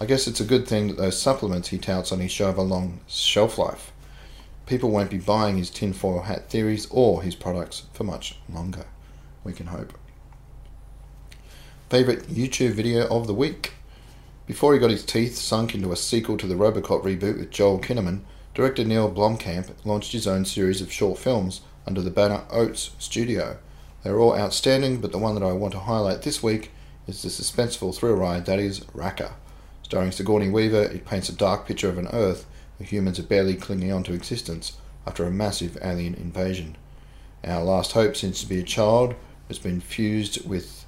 [0.00, 2.58] I guess it's a good thing that those supplements he touts on his show have
[2.58, 3.92] a long shelf life.
[4.66, 8.84] People won't be buying his tinfoil hat theories or his products for much longer.
[9.42, 9.92] We can hope.
[11.90, 13.72] Favourite YouTube video of the week?
[14.46, 17.80] Before he got his teeth sunk into a sequel to the Robocop reboot with Joel
[17.80, 18.20] Kinnaman,
[18.54, 23.58] director Neil Blomkamp launched his own series of short films under the banner Oats Studio.
[24.08, 26.70] They're all outstanding, but the one that I want to highlight this week
[27.06, 29.32] is the suspenseful thrill ride that is Rakka.
[29.82, 32.46] Starring Sigourney Weaver, it paints a dark picture of an Earth
[32.78, 36.78] where humans are barely clinging on to existence after a massive alien invasion.
[37.44, 39.14] Our last hope seems to be a child
[39.46, 40.86] who's been fused with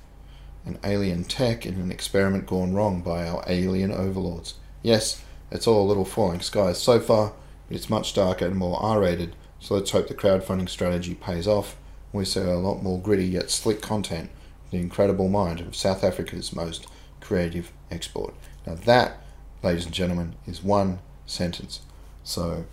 [0.64, 4.54] an alien tech in an experiment gone wrong by our alien overlords.
[4.82, 7.34] Yes, it's all a little falling skies so far,
[7.68, 11.46] but it's much darker and more R rated, so let's hope the crowdfunding strategy pays
[11.46, 11.76] off
[12.12, 14.30] we see a lot more gritty yet slick content
[14.70, 16.86] the incredible mind of South Africa's most
[17.20, 18.34] creative export.
[18.66, 19.20] Now, that,
[19.62, 21.80] ladies and gentlemen, is one sentence.
[22.22, 22.66] So,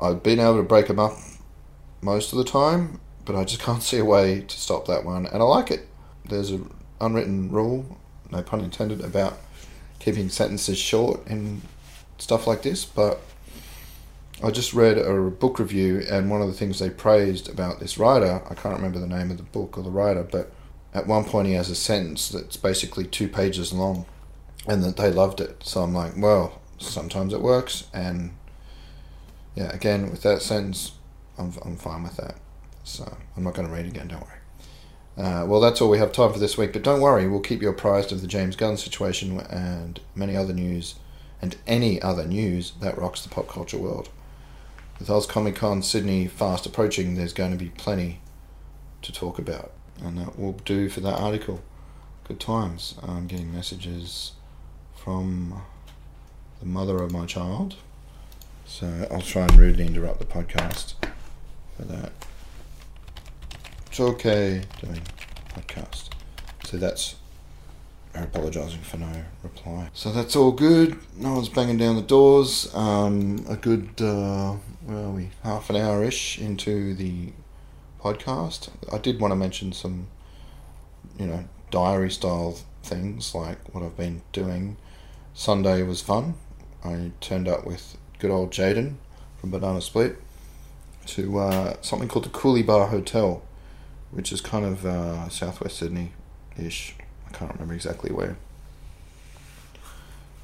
[0.00, 1.16] I've been able to break them up
[2.00, 5.26] most of the time, but I just can't see a way to stop that one,
[5.26, 5.88] and I like it.
[6.24, 7.98] There's an unwritten rule,
[8.30, 9.38] no pun intended, about
[9.98, 11.62] keeping sentences short and
[12.18, 13.20] stuff like this, but
[14.44, 17.96] I just read a book review, and one of the things they praised about this
[17.96, 20.52] writer, I can't remember the name of the book or the writer, but
[20.92, 24.04] at one point he has a sentence that's basically two pages long
[24.66, 25.64] and that they loved it.
[25.64, 28.32] So I'm like, well, sometimes it works, and
[29.54, 30.92] yeah, again with that sentence,
[31.38, 32.36] I'm I'm fine with that.
[32.82, 34.08] So I'm not going to read again.
[34.08, 34.40] Don't worry.
[35.16, 36.74] Uh, well, that's all we have time for this week.
[36.74, 40.52] But don't worry, we'll keep you apprised of the James Gunn situation and many other
[40.52, 40.96] news,
[41.40, 44.10] and any other news that rocks the pop culture world.
[45.04, 48.20] With Oz Comic Con Sydney fast approaching, there's going to be plenty
[49.02, 49.70] to talk about,
[50.02, 51.60] and that will do for that article.
[52.26, 52.94] Good times.
[53.02, 54.32] I'm getting messages
[54.96, 55.60] from
[56.58, 57.76] the mother of my child.
[58.64, 60.94] So I'll try and rudely interrupt the podcast
[61.76, 62.12] for that.
[63.88, 65.02] It's okay doing
[65.50, 66.08] podcast.
[66.64, 67.16] So that's
[68.14, 69.88] her apologising for no reply.
[69.92, 70.98] So that's all good.
[71.16, 72.72] No one's banging down the doors.
[72.74, 74.52] Um, a good, uh,
[74.86, 75.30] where are we?
[75.42, 77.32] Half an hour ish into the
[78.00, 78.68] podcast.
[78.92, 80.06] I did want to mention some,
[81.18, 84.76] you know, diary style things like what I've been doing
[85.32, 86.34] Sunday was fun.
[86.84, 88.96] I turned up with good old Jaden
[89.40, 90.16] from Banana Split
[91.06, 93.42] to uh, something called the Coolibah Hotel,
[94.10, 96.12] which is kind of uh, southwest Sydney
[96.56, 96.94] ish.
[97.34, 98.36] I can't remember exactly where.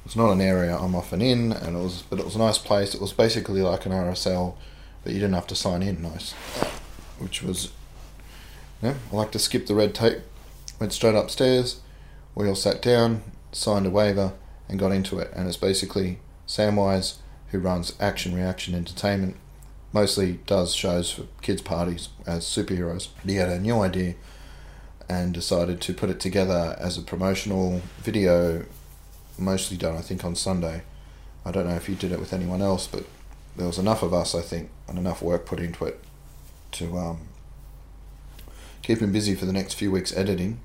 [0.05, 2.57] It's not an area I'm often in, and it was, but it was a nice
[2.57, 2.93] place.
[2.93, 4.55] It was basically like an RSL,
[5.03, 6.01] but you didn't have to sign in.
[6.01, 6.33] Nice,
[7.17, 7.71] which was,
[8.81, 8.95] yeah.
[9.11, 10.19] I like to skip the red tape.
[10.79, 11.79] Went straight upstairs.
[12.35, 13.23] We all sat down,
[13.53, 14.33] signed a waiver,
[14.67, 15.31] and got into it.
[15.33, 17.17] And it's basically Samwise,
[17.51, 19.37] who runs Action Reaction Entertainment,
[19.93, 23.09] mostly does shows for kids' parties as superheroes.
[23.23, 24.15] He had a new idea
[25.11, 28.65] and decided to put it together as a promotional video,
[29.37, 30.83] mostly done, I think, on Sunday.
[31.45, 33.05] I don't know if he did it with anyone else, but
[33.55, 35.99] there was enough of us, I think, and enough work put into it
[36.73, 37.19] to um,
[38.81, 40.59] keep him busy for the next few weeks editing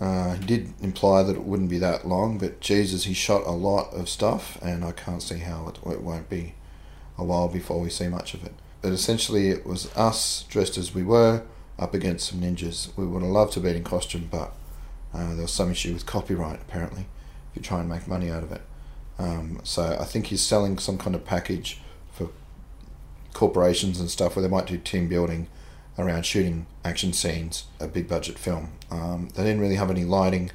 [0.00, 3.50] uh, he did imply that it wouldn't be that long, but Jesus, he shot a
[3.50, 6.54] lot of stuff, and I can't see how it, it won't be
[7.18, 8.54] a while before we see much of it.
[8.80, 11.42] But essentially, it was us dressed as we were
[11.80, 12.96] up against some ninjas.
[12.96, 14.52] We would have loved to be in costume, but
[15.12, 17.06] uh, there was some issue with copyright apparently.
[17.50, 18.62] If you try and make money out of it,
[19.18, 21.80] um, so I think he's selling some kind of package
[22.12, 22.28] for
[23.32, 25.48] corporations and stuff where they might do team building
[25.98, 28.72] around shooting action scenes, a big budget film.
[28.90, 30.52] Um, they didn't really have any lighting.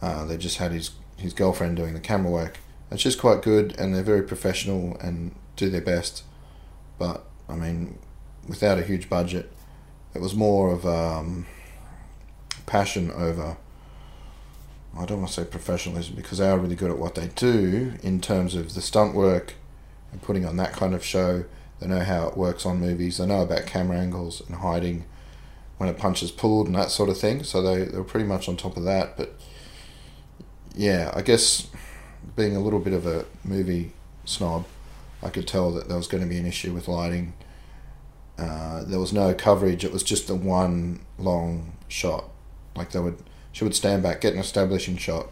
[0.00, 2.58] Uh, they just had his his girlfriend doing the camera work.
[2.90, 6.22] It's just quite good, and they're very professional and do their best.
[6.98, 7.98] But I mean,
[8.48, 9.52] without a huge budget,
[10.14, 11.46] it was more of um,
[12.66, 13.56] passion over
[14.96, 17.94] I don't want to say professionalism because they are really good at what they do
[18.02, 19.54] in terms of the stunt work
[20.12, 21.44] and putting on that kind of show.
[21.80, 23.18] They know how it works on movies.
[23.18, 25.04] They know about camera angles and hiding
[25.78, 27.42] when a punch is pulled and that sort of thing.
[27.42, 29.16] So they, they were pretty much on top of that.
[29.16, 29.34] But
[30.76, 31.66] yeah, I guess
[32.36, 33.92] being a little bit of a movie
[34.24, 34.64] snob,
[35.24, 37.32] I could tell that there was going to be an issue with lighting.
[38.38, 39.84] Uh, there was no coverage.
[39.84, 42.24] It was just the one long shot.
[42.74, 43.18] Like they would,
[43.52, 45.28] she would stand back, get an establishing shot,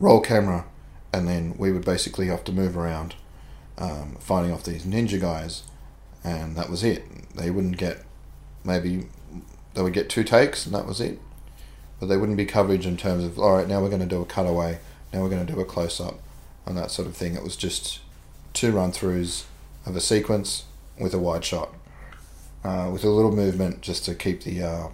[0.00, 0.64] roll camera,
[1.12, 3.14] and then we would basically have to move around,
[3.76, 5.64] um, fighting off these ninja guys,
[6.24, 7.04] and that was it.
[7.34, 8.04] They wouldn't get
[8.64, 9.08] maybe
[9.74, 11.18] they would get two takes and that was it.
[12.00, 14.22] But they wouldn't be coverage in terms of all right, now we're going to do
[14.22, 14.78] a cutaway,
[15.12, 16.18] now we're going to do a close up,
[16.66, 17.34] and that sort of thing.
[17.34, 18.00] It was just
[18.52, 19.44] two run throughs
[19.86, 20.64] of a sequence
[20.98, 21.72] with a wide shot,
[22.64, 24.88] uh, with a little movement just to keep the uh,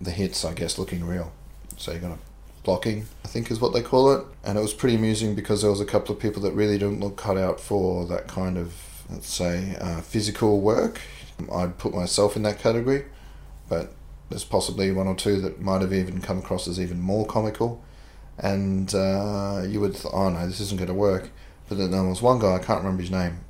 [0.00, 1.32] the hits, I guess, looking real.
[1.76, 2.18] So you're gonna
[2.62, 5.70] blocking, I think is what they call it, and it was pretty amusing because there
[5.70, 8.74] was a couple of people that really didn't look cut out for that kind of
[9.08, 11.00] let's say uh, physical work.
[11.52, 13.04] I'd put myself in that category,
[13.68, 13.92] but
[14.28, 17.84] there's possibly one or two that might have even come across as even more comical,
[18.38, 21.30] and uh, you would th- oh no, this isn't going to work.
[21.68, 23.40] But then there was one guy I can't remember his name.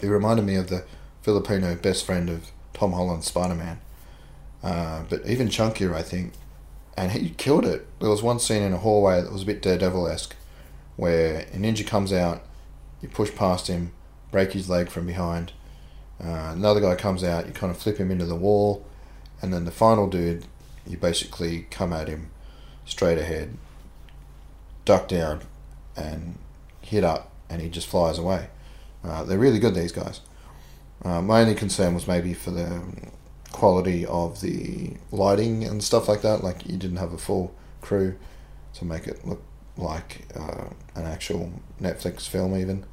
[0.00, 0.84] He reminded me of the
[1.26, 3.80] Filipino best friend of Tom Holland's Spider Man,
[4.62, 6.34] uh, but even chunkier, I think.
[6.96, 7.84] And he killed it.
[7.98, 10.36] There was one scene in a hallway that was a bit Daredevil esque,
[10.94, 12.44] where a ninja comes out,
[13.02, 13.90] you push past him,
[14.30, 15.50] break his leg from behind.
[16.22, 18.86] Uh, another guy comes out, you kind of flip him into the wall,
[19.42, 20.46] and then the final dude,
[20.86, 22.30] you basically come at him
[22.84, 23.58] straight ahead,
[24.84, 25.40] duck down,
[25.96, 26.38] and
[26.82, 28.46] hit up, and he just flies away.
[29.02, 30.20] Uh, they're really good, these guys.
[31.04, 32.82] Uh, my only concern was maybe for the
[33.52, 36.42] quality of the lighting and stuff like that.
[36.42, 38.16] Like you didn't have a full crew
[38.74, 39.42] to make it look
[39.76, 42.84] like uh, an actual Netflix film, even.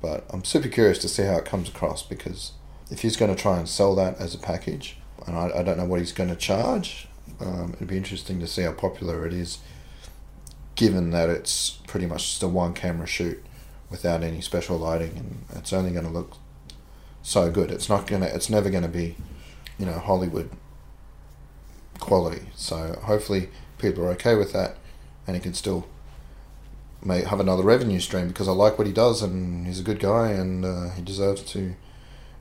[0.00, 2.52] But I'm super curious to see how it comes across because
[2.90, 5.78] if he's going to try and sell that as a package, and I, I don't
[5.78, 7.08] know what he's going to charge.
[7.40, 9.58] Um, it'd be interesting to see how popular it is,
[10.74, 13.42] given that it's pretty much just a one camera shoot
[13.90, 16.36] without any special lighting, and it's only going to look
[17.22, 17.70] so good.
[17.70, 18.26] It's not gonna.
[18.26, 19.16] It's never to be,
[19.78, 20.50] you know, Hollywood
[21.98, 22.46] quality.
[22.54, 24.76] So hopefully people are okay with that,
[25.26, 25.86] and he can still
[27.04, 30.00] may have another revenue stream because I like what he does, and he's a good
[30.00, 31.74] guy, and uh, he deserves to.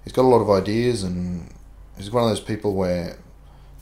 [0.04, 1.54] He's got a lot of ideas, and
[1.98, 3.18] he's one of those people where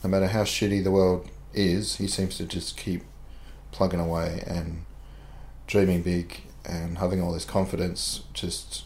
[0.02, 3.02] no matter how shitty the world is, he seems to just keep
[3.72, 4.84] plugging away and
[5.66, 8.22] dreaming big and having all this confidence.
[8.32, 8.84] Just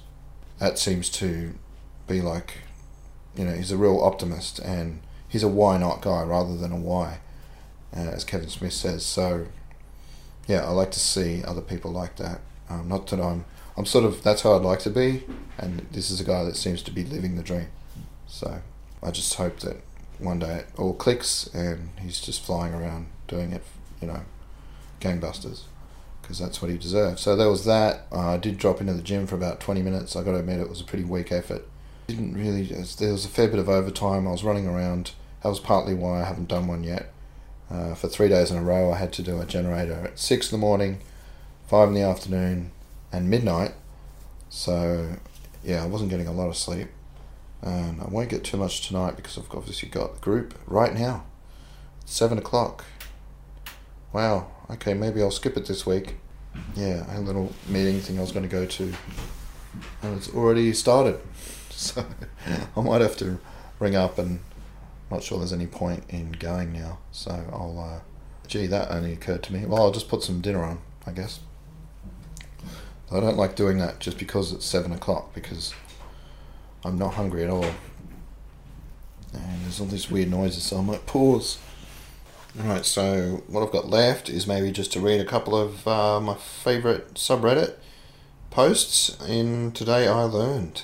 [0.58, 1.54] that seems to
[2.06, 2.58] be like,
[3.36, 6.76] you know, he's a real optimist and he's a why not guy rather than a
[6.76, 7.20] why,
[7.96, 9.04] uh, as Kevin Smith says.
[9.04, 9.46] So,
[10.46, 12.40] yeah, I like to see other people like that.
[12.68, 13.44] Um, not that I'm,
[13.76, 15.24] I'm sort of that's how I'd like to be,
[15.58, 17.68] and this is a guy that seems to be living the dream.
[18.26, 18.62] So.
[19.04, 19.76] I just hope that
[20.18, 23.62] one day it all clicks and he's just flying around doing it,
[24.00, 24.22] you know,
[25.00, 25.64] gangbusters,
[26.22, 27.20] because that's what he deserves.
[27.20, 28.06] So there was that.
[28.10, 30.16] Uh, I did drop into the gym for about 20 minutes.
[30.16, 31.68] I got to admit it was a pretty weak effort.
[32.06, 32.64] Didn't really.
[32.64, 34.28] There was a fair bit of overtime.
[34.28, 35.12] I was running around.
[35.42, 37.12] That was partly why I haven't done one yet.
[37.70, 40.52] Uh, for three days in a row, I had to do a generator at six
[40.52, 41.00] in the morning,
[41.66, 42.72] five in the afternoon,
[43.10, 43.72] and midnight.
[44.50, 45.16] So
[45.62, 46.88] yeah, I wasn't getting a lot of sleep.
[47.62, 51.24] And I won't get too much tonight because I've obviously got the group right now.
[52.04, 52.84] Seven o'clock.
[54.12, 54.48] Wow.
[54.70, 56.16] Okay, maybe I'll skip it this week.
[56.76, 58.92] Yeah, a little meeting thing I was going to go to.
[60.02, 61.18] And it's already started.
[61.94, 62.04] So
[62.76, 63.38] I might have to
[63.78, 64.40] ring up and
[65.10, 66.98] not sure there's any point in going now.
[67.12, 68.00] So I'll, uh,
[68.46, 69.66] gee, that only occurred to me.
[69.66, 71.40] Well, I'll just put some dinner on, I guess.
[73.12, 75.74] I don't like doing that just because it's seven o'clock because
[76.84, 77.64] I'm not hungry at all.
[79.32, 81.58] And there's all these weird noises, so I might pause.
[82.58, 86.20] Alright, so what I've got left is maybe just to read a couple of uh,
[86.20, 87.74] my favourite subreddit
[88.50, 90.82] posts in Today I Learned.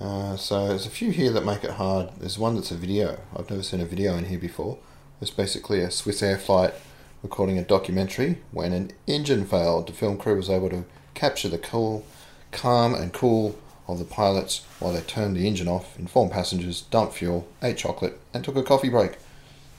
[0.00, 2.10] Uh, so there's a few here that make it hard.
[2.18, 3.20] There's one that's a video.
[3.36, 4.78] I've never seen a video in here before.
[5.20, 6.74] It's basically a Swiss Air flight
[7.22, 9.86] recording a documentary when an engine failed.
[9.86, 10.84] The film crew was able to
[11.14, 12.04] capture the cool,
[12.52, 17.14] calm and cool of the pilots while they turned the engine off, informed passengers, dumped
[17.14, 19.16] fuel, ate chocolate, and took a coffee break.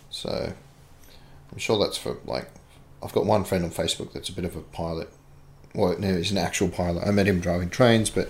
[0.09, 0.53] So
[1.51, 2.49] I'm sure that's for like
[3.03, 5.09] I've got one friend on Facebook that's a bit of a pilot.
[5.75, 7.05] Well, no, he's an actual pilot.
[7.05, 8.29] I met him driving trains, but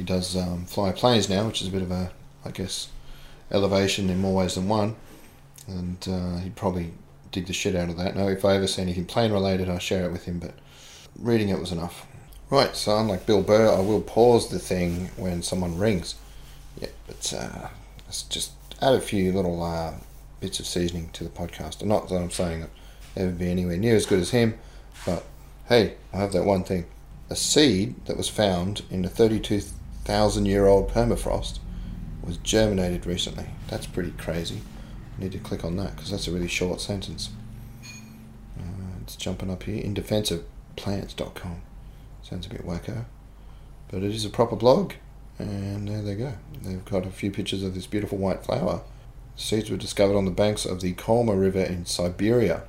[0.00, 2.10] he does um, fly planes now, which is a bit of a,
[2.42, 2.88] I guess,
[3.50, 4.96] elevation in more ways than one.
[5.68, 6.92] And uh, he'd probably
[7.32, 8.16] dig the shit out of that.
[8.16, 10.54] Now, if I ever see anything plane related, I'll share it with him, but
[11.18, 12.06] reading it was enough.
[12.48, 16.14] Right, so unlike Bill Burr, I will pause the thing when someone rings.
[16.80, 17.68] Yeah, but uh,
[18.06, 19.92] let's just add a few little uh,
[20.40, 21.84] bits of seasoning to the podcast.
[21.84, 22.70] Not that I'm saying that
[23.18, 24.58] ever be anywhere near as good as him,
[25.04, 25.24] but
[25.68, 26.86] hey, I have that one thing.
[27.28, 29.08] A seed that was found in a
[30.10, 31.60] 32,000 year old permafrost
[32.20, 33.46] was germinated recently.
[33.68, 34.60] That's pretty crazy.
[35.16, 37.30] I need to click on that because that's a really short sentence.
[38.58, 39.80] Uh, it's jumping up here.
[39.80, 40.42] In defense of
[40.74, 41.62] plants.com.
[42.24, 43.04] Sounds a bit wacko.
[43.88, 44.94] But it is a proper blog.
[45.38, 46.32] And there they go.
[46.60, 48.82] They've got a few pictures of this beautiful white flower.
[49.36, 52.64] Seeds were discovered on the banks of the Kolyma River in Siberia.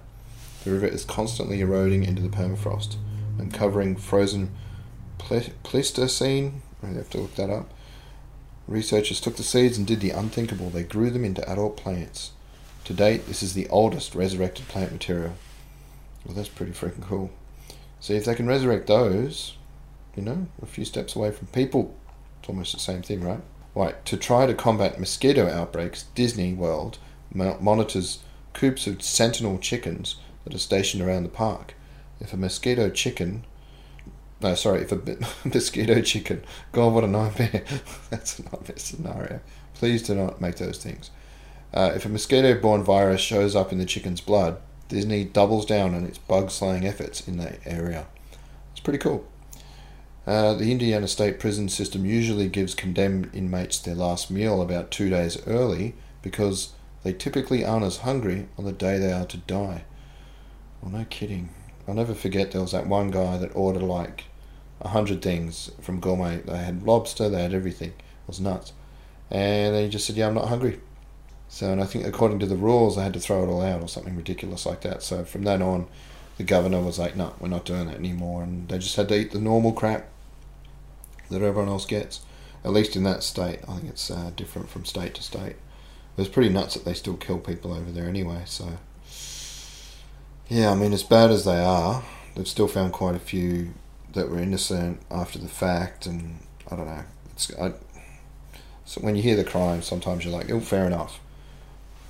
[0.63, 2.97] The river is constantly eroding into the permafrost
[3.39, 4.51] and covering frozen
[5.17, 6.61] Pleistocene.
[6.83, 7.71] I have to look that up.
[8.67, 10.69] Researchers took the seeds and did the unthinkable.
[10.69, 12.31] They grew them into adult plants.
[12.85, 15.33] To date, this is the oldest resurrected plant material.
[16.25, 17.31] Well, that's pretty freaking cool.
[17.99, 19.57] See, if they can resurrect those,
[20.15, 21.95] you know, a few steps away from people,
[22.39, 23.41] it's almost the same thing, right?
[23.75, 26.97] Right, to try to combat mosquito outbreaks, Disney World
[27.33, 28.19] monitors
[28.53, 31.75] coops of sentinel chickens that are stationed around the park.
[32.19, 33.45] If a mosquito chicken,
[34.41, 35.17] no, sorry, if a
[35.47, 37.63] mosquito chicken, God, what a nightmare!
[38.09, 39.39] That's a nightmare scenario.
[39.73, 41.11] Please do not make those things.
[41.73, 44.57] Uh, if a mosquito borne virus shows up in the chicken's blood,
[44.89, 48.07] Disney doubles down on its bug slaying efforts in that area.
[48.71, 49.25] It's pretty cool.
[50.27, 55.09] Uh, the Indiana state prison system usually gives condemned inmates their last meal about two
[55.09, 56.73] days early because
[57.03, 59.83] they typically aren't as hungry on the day they are to die.
[60.81, 61.49] Well, no kidding.
[61.87, 64.25] I'll never forget there was that one guy that ordered like
[64.81, 66.37] a hundred things from gourmet.
[66.37, 67.89] They had lobster, they had everything.
[67.89, 68.73] It was nuts.
[69.29, 70.79] And then he just said, Yeah, I'm not hungry.
[71.47, 73.81] So, and I think according to the rules, they had to throw it all out
[73.81, 75.03] or something ridiculous like that.
[75.03, 75.87] So from then on,
[76.37, 78.43] the governor was like, No, we're not doing that anymore.
[78.43, 80.07] And they just had to eat the normal crap
[81.29, 82.21] that everyone else gets.
[82.63, 83.59] At least in that state.
[83.67, 85.55] I think it's uh, different from state to state.
[86.17, 88.77] It was pretty nuts that they still kill people over there anyway, so.
[90.47, 92.03] Yeah, I mean, as bad as they are,
[92.35, 93.73] they've still found quite a few
[94.13, 96.39] that were innocent after the fact, and
[96.69, 97.03] I don't know.
[97.31, 97.73] It's I,
[98.85, 101.19] so when you hear the crime, sometimes you're like, oh, fair enough,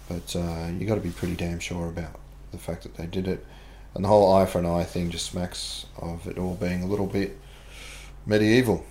[0.10, 2.20] but uh, you got to be pretty damn sure about
[2.52, 3.46] the fact that they did it,
[3.94, 6.88] and the whole eye for an eye thing just smacks of it all being a
[6.88, 7.38] little bit
[8.26, 8.86] medieval.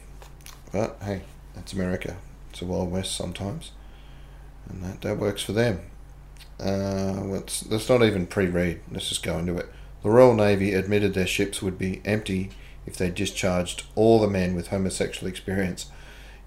[0.73, 1.23] But hey,
[1.55, 2.17] that's America.
[2.51, 3.73] It's a wild west sometimes,
[4.69, 5.81] and that that works for them.
[6.59, 8.81] Uh, let's, let's not even pre-read.
[8.93, 9.67] Let's just go into it.
[10.03, 12.51] The Royal Navy admitted their ships would be empty
[12.91, 15.87] if they discharged all the men with homosexual experience.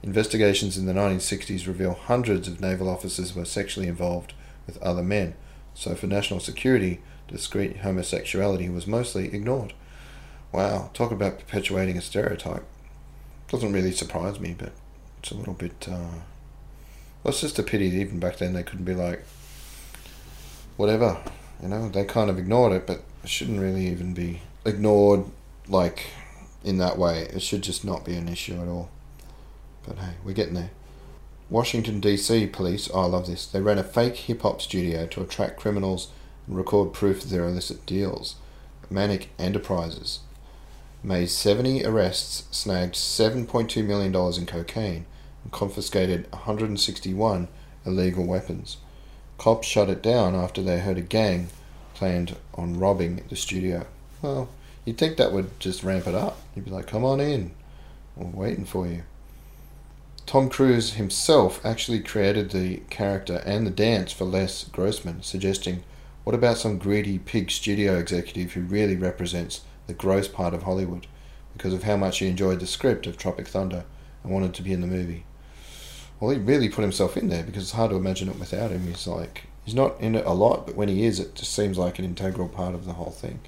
[0.03, 4.33] Investigations in the 1960s reveal hundreds of naval officers were sexually involved
[4.67, 5.35] with other men.
[5.73, 9.73] So, for national security, discreet homosexuality was mostly ignored.
[10.51, 12.65] Wow, talk about perpetuating a stereotype.
[13.47, 14.73] Doesn't really surprise me, but
[15.19, 15.87] it's a little bit.
[15.89, 16.19] Uh,
[17.23, 19.23] well, it's just a pity that even back then they couldn't be like,
[20.75, 21.23] whatever.
[21.61, 25.23] You know, they kind of ignored it, but it shouldn't really even be ignored
[25.69, 26.07] like
[26.64, 27.28] in that way.
[27.34, 28.89] It should just not be an issue at all.
[29.86, 30.72] But hey, we're getting there.
[31.49, 32.47] Washington D.C.
[32.47, 33.45] police, oh, I love this.
[33.45, 36.09] They ran a fake hip hop studio to attract criminals
[36.47, 38.36] and record proof of their illicit deals.
[38.89, 40.20] Manic Enterprises
[41.03, 45.05] made 70 arrests, snagged $7.2 million in cocaine,
[45.43, 47.47] and confiscated 161
[47.86, 48.78] illegal weapons.
[49.38, 51.49] Cops shut it down after they heard a gang
[51.93, 53.86] planned on robbing the studio.
[54.22, 54.49] Well,
[54.86, 56.39] you'd think that would just ramp it up.
[56.55, 57.51] You'd be like, come on in.
[58.15, 59.03] We're waiting for you.
[60.25, 65.84] Tom Cruise himself actually created the character and the dance for Les Grossman, suggesting,
[66.23, 71.07] what about some greedy pig studio executive who really represents the gross part of Hollywood
[71.53, 73.84] because of how much he enjoyed the script of Tropic Thunder
[74.23, 75.25] and wanted to be in the movie?
[76.23, 78.88] well, he really put himself in there because it's hard to imagine it without him.
[78.88, 81.77] He's like he's not in it a lot, but when he is, it just seems
[81.77, 83.41] like an integral part of the whole thing.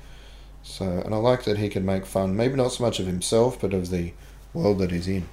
[0.65, 3.61] So, and I like that he can make fun, maybe not so much of himself,
[3.61, 4.13] but of the
[4.51, 5.29] world that he's in.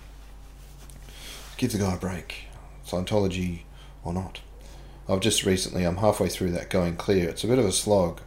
[1.57, 2.45] Give the guy a break,
[2.87, 3.62] Scientology
[4.05, 4.43] or not.
[5.09, 7.30] I've just recently, I'm halfway through that Going Clear.
[7.30, 8.20] It's a bit of a slog.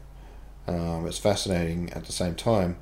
[0.67, 2.77] Um, it's fascinating at the same time.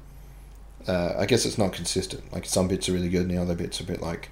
[0.87, 2.31] Uh, I guess it's not consistent.
[2.31, 4.31] Like some bits are really good, and the other bits are a bit like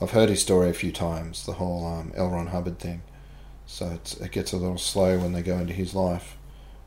[0.00, 2.30] I've heard his story a few times, the whole um, L.
[2.30, 3.02] Ron Hubbard thing.
[3.66, 6.38] So it gets a little slow when they go into his life.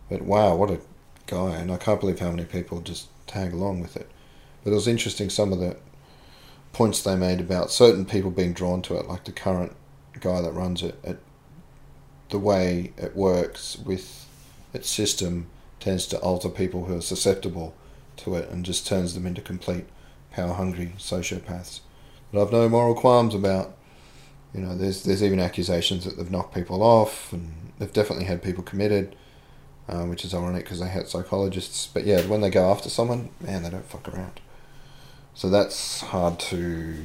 [0.10, 0.80] But wow, what a
[1.28, 1.56] guy.
[1.56, 4.10] And I can't believe how many people just tag along with it.
[4.64, 5.78] But it was interesting some of the
[6.72, 9.76] points they made about certain people being drawn to it, like the current
[10.20, 11.20] guy that runs it, it
[12.30, 14.26] the way it works with
[14.74, 15.48] its system
[15.80, 17.76] tends to alter people who are susceptible
[18.16, 19.86] to it and just turns them into complete
[20.32, 21.82] power hungry sociopaths
[22.34, 23.78] that I've no moral qualms about.
[24.54, 28.44] You know, there's there's even accusations that they've knocked people off, and they've definitely had
[28.44, 29.16] people committed,
[29.88, 31.88] um, which is ironic because they had psychologists.
[31.88, 34.40] But yeah, when they go after someone, man, they don't fuck around.
[35.34, 36.96] So that's hard to.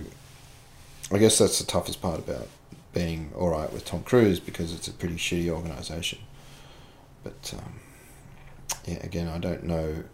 [1.11, 2.49] I guess that's the toughest part about
[2.93, 6.19] being all right with Tom Cruise because it's a pretty shitty organization.
[7.25, 7.81] But um,
[8.85, 10.05] yeah, again, I don't know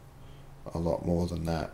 [0.73, 1.73] a lot more than that.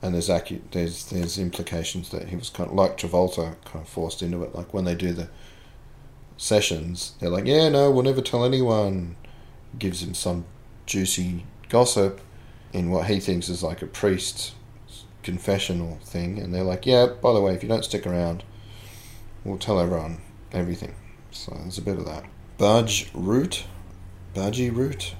[0.00, 3.88] And there's acu- there's there's implications that he was kind of like Travolta, kind of
[3.88, 4.54] forced into it.
[4.54, 5.28] Like when they do the
[6.36, 9.16] sessions, they're like, "Yeah, no, we'll never tell anyone."
[9.76, 10.44] Gives him some
[10.86, 12.20] juicy gossip
[12.72, 14.54] in what he thinks is like a priest
[15.22, 18.44] confessional thing, and they're like, "Yeah, by the way, if you don't stick around,
[19.44, 20.20] we'll tell everyone
[20.52, 20.94] everything."
[21.30, 22.24] So there's a bit of that.
[22.56, 23.64] Budge root,
[24.34, 25.14] Budgie root.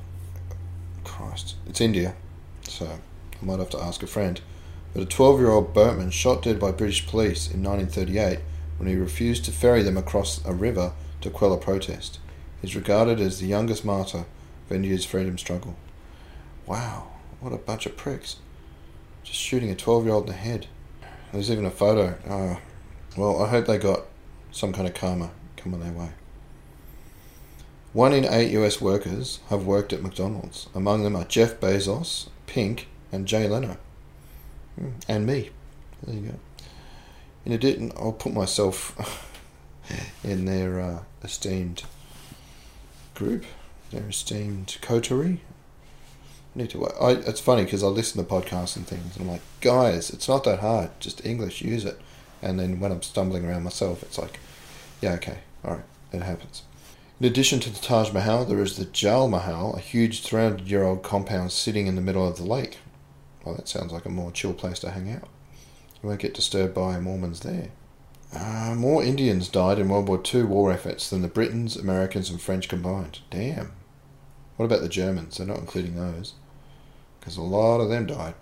[1.04, 2.14] Christ, it's India,
[2.62, 4.40] so I might have to ask a friend.
[4.94, 8.40] But a 12 year old boatman shot dead by British police in 1938
[8.78, 12.18] when he refused to ferry them across a river to quell a protest.
[12.62, 14.24] He's regarded as the youngest martyr
[14.70, 15.76] India's freedom struggle.
[16.66, 17.08] Wow,
[17.40, 18.36] what a bunch of pricks.
[19.22, 20.66] Just shooting a 12 year old in the head.
[21.32, 22.16] There's even a photo.
[22.28, 22.58] Oh,
[23.16, 24.04] well, I hope they got
[24.50, 26.10] some kind of karma coming their way.
[27.92, 30.68] One in eight US workers have worked at McDonald's.
[30.74, 33.76] Among them are Jeff Bezos, Pink, and Jay Leno.
[34.78, 35.50] Hmm, and me.
[36.02, 36.34] There you go.
[37.44, 38.94] In addition, I'll put myself
[40.24, 41.84] in their uh, esteemed
[43.14, 43.44] group,
[43.90, 45.40] their esteemed coterie.
[46.54, 46.86] I need to.
[46.86, 50.28] I, it's funny because I listen to podcasts and things, and I'm like, guys, it's
[50.28, 50.90] not that hard.
[51.00, 52.00] Just English, use it.
[52.42, 54.38] And then when I'm stumbling around myself, it's like,
[55.00, 56.62] yeah, okay, all right, it happens.
[57.20, 60.84] In addition to the Taj Mahal, there is the Jal Mahal, a huge 300 year
[60.84, 62.78] old compound sitting in the middle of the lake.
[63.44, 65.28] Well, that sounds like a more chill place to hang out.
[66.00, 67.70] You won't get disturbed by Mormons there.
[68.32, 72.40] Uh, more Indians died in World War II war efforts than the Britons, Americans, and
[72.40, 73.20] French combined.
[73.30, 73.72] Damn.
[74.58, 75.36] What about the Germans?
[75.36, 76.34] They're not including those.
[77.20, 78.34] Because a lot of them died.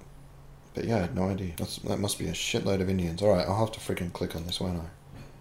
[0.74, 1.52] But yeah, I had no idea.
[1.58, 3.20] That's, that must be a shitload of Indians.
[3.20, 4.86] Alright, I'll have to freaking click on this, won't I?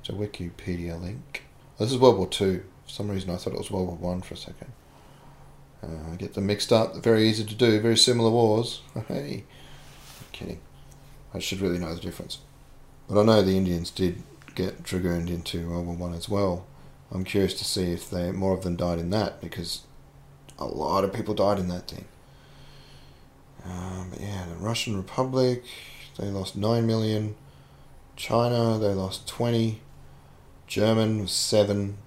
[0.02, 1.44] It's a Wikipedia link.
[1.80, 2.58] This is World War II.
[2.58, 4.74] For some reason, I thought it was World War One for a second.
[5.82, 6.98] Uh, I get them mixed up.
[6.98, 7.80] very easy to do.
[7.80, 8.82] Very similar wars.
[9.08, 9.46] hey,
[10.20, 10.60] I'm kidding.
[11.34, 12.40] I should really know the difference.
[13.08, 14.24] But I know the Indians did
[14.56, 16.66] get dragooned into World War One as well.
[17.12, 19.84] I'm curious to see if they more of them died in that because
[20.58, 22.06] a lot of people died in that thing.
[23.66, 25.64] Um, but yeah, the Russian Republic
[26.18, 27.36] they lost nine million.
[28.16, 29.82] China they lost twenty.
[30.68, 31.98] German was seven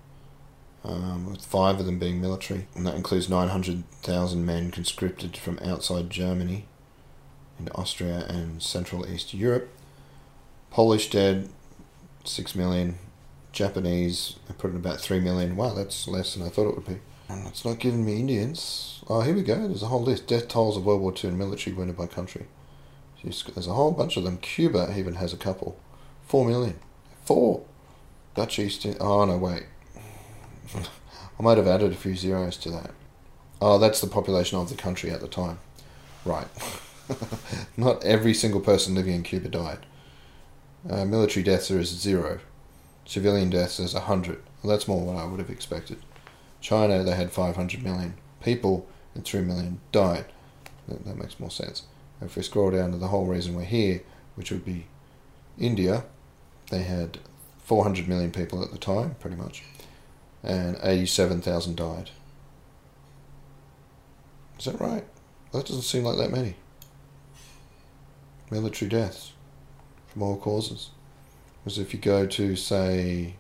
[0.85, 6.11] um, with five of them being military, and that includes 900,000 men conscripted from outside
[6.11, 6.67] Germany
[7.59, 9.69] into Austria and Central East Europe.
[10.71, 11.49] Polish dead,
[12.25, 12.99] 6 million.
[13.51, 15.57] Japanese, I put in about 3 million.
[15.57, 16.99] Wow, that's less than I thought it would be.
[17.29, 19.03] And it's not giving me Indians.
[19.09, 19.69] Oh, here we go.
[19.69, 20.27] There's a whole list.
[20.27, 22.47] Death tolls of World War II and military wounded by country.
[23.23, 24.39] There's a whole bunch of them.
[24.39, 25.79] Cuba even has a couple.
[26.27, 26.79] 4 million.
[27.25, 27.65] Four.
[28.35, 28.87] Dutch East.
[29.01, 29.65] Oh, no, wait.
[30.75, 32.93] I might have added a few zeros to that.
[33.61, 35.59] Oh, that's the population of the country at the time.
[36.25, 36.47] Right.
[37.77, 39.87] Not every single person living in Cuba died.
[40.89, 42.41] Uh, military deaths are zero.
[43.05, 44.43] Civilian deaths is 100.
[44.63, 45.99] Well, that's more than I would have expected.
[46.61, 50.27] China, they had 500 million people and 3 million died.
[50.89, 51.83] That, that makes more sense.
[52.21, 54.03] If we scroll down to the whole reason we're here,
[54.35, 54.87] which would be
[55.59, 56.05] India,
[56.71, 57.19] they had
[57.65, 59.63] 400 million people at the time, pretty much
[60.43, 62.11] and 87,000 died.
[64.59, 65.05] Is that right?
[65.53, 66.57] That doesn't seem like that many.
[68.51, 69.33] Military deaths
[70.09, 70.91] from all causes.
[71.63, 73.35] Because if you go to, say,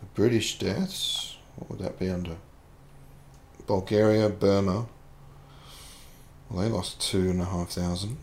[0.00, 1.27] the British deaths,
[1.58, 2.36] what would that be under?
[3.66, 4.86] Bulgaria, Burma.
[6.48, 8.16] Well, they lost two and a half thousand.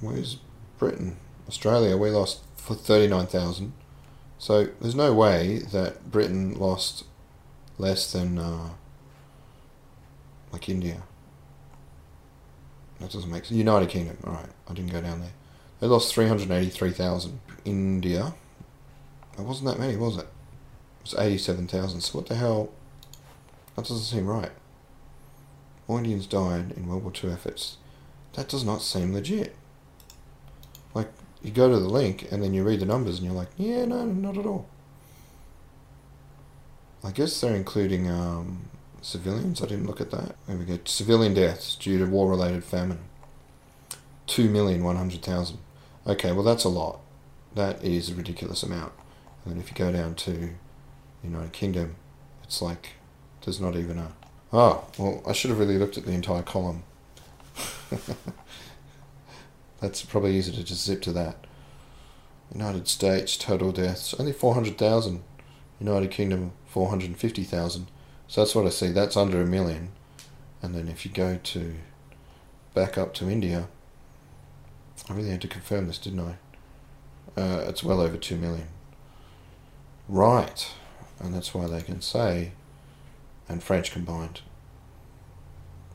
[0.00, 0.38] Where's
[0.78, 1.16] Britain?
[1.48, 3.72] Australia, we lost for 39,000.
[4.38, 7.04] So there's no way that Britain lost
[7.76, 8.70] less than uh,
[10.52, 11.02] like India.
[13.00, 13.58] That doesn't make sense.
[13.58, 14.16] United Kingdom.
[14.24, 15.32] All right, I didn't go down there.
[15.80, 17.40] They lost three hundred eighty-three thousand.
[17.64, 18.34] India.
[19.38, 20.26] It wasn't that many, was it?
[21.00, 22.00] It was eighty-seven thousand.
[22.02, 22.70] So what the hell?
[23.76, 24.50] That doesn't seem right.
[25.88, 27.78] All Indians died in World War II efforts.
[28.34, 29.56] That does not seem legit.
[30.94, 31.10] Like
[31.42, 33.84] you go to the link and then you read the numbers and you're like, yeah,
[33.84, 34.68] no, not at all.
[37.02, 38.70] I guess they're including um,
[39.02, 40.36] Civilians, I didn't look at that.
[40.46, 40.78] There we go.
[40.84, 42.98] Civilian deaths due to war related famine.
[44.26, 45.56] 2,100,000.
[46.06, 47.00] Okay, well, that's a lot.
[47.54, 48.92] That is a ridiculous amount.
[49.44, 50.50] And then if you go down to
[51.22, 51.96] United Kingdom,
[52.42, 52.90] it's like
[53.44, 54.12] there's not even a.
[54.52, 56.82] Oh, well, I should have really looked at the entire column.
[59.80, 61.46] That's probably easy to just zip to that.
[62.52, 65.22] United States total deaths only four hundred thousand.
[65.78, 67.86] United Kingdom four hundred fifty thousand.
[68.26, 68.92] So that's what I see.
[68.92, 69.90] That's under a million.
[70.62, 71.74] And then if you go to
[72.74, 73.68] back up to India,
[75.08, 77.40] I really had to confirm this, didn't I?
[77.40, 78.68] Uh, it's well over two million.
[80.08, 80.72] Right,
[81.20, 82.52] and that's why they can say,
[83.48, 84.40] and French combined,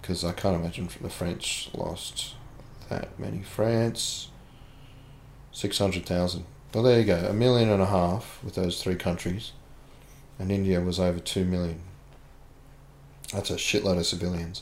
[0.01, 2.35] because I can't imagine the French lost
[2.89, 3.41] that many.
[3.41, 4.29] France,
[5.51, 6.45] 600,000.
[6.73, 9.53] Well, there you go, a million and a half with those three countries,
[10.37, 11.81] and India was over 2 million.
[13.33, 14.61] That's a shitload of civilians.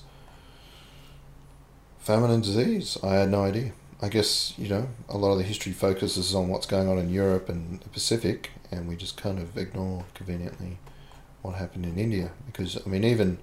[1.99, 3.73] Famine and disease, I had no idea.
[4.01, 7.09] I guess, you know, a lot of the history focuses on what's going on in
[7.09, 10.77] Europe and the Pacific, and we just kind of ignore conveniently
[11.41, 12.31] what happened in India.
[12.45, 13.37] Because, I mean, even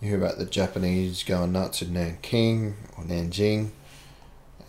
[0.00, 3.70] you hear about the Japanese going nuts in Nanking or Nanjing,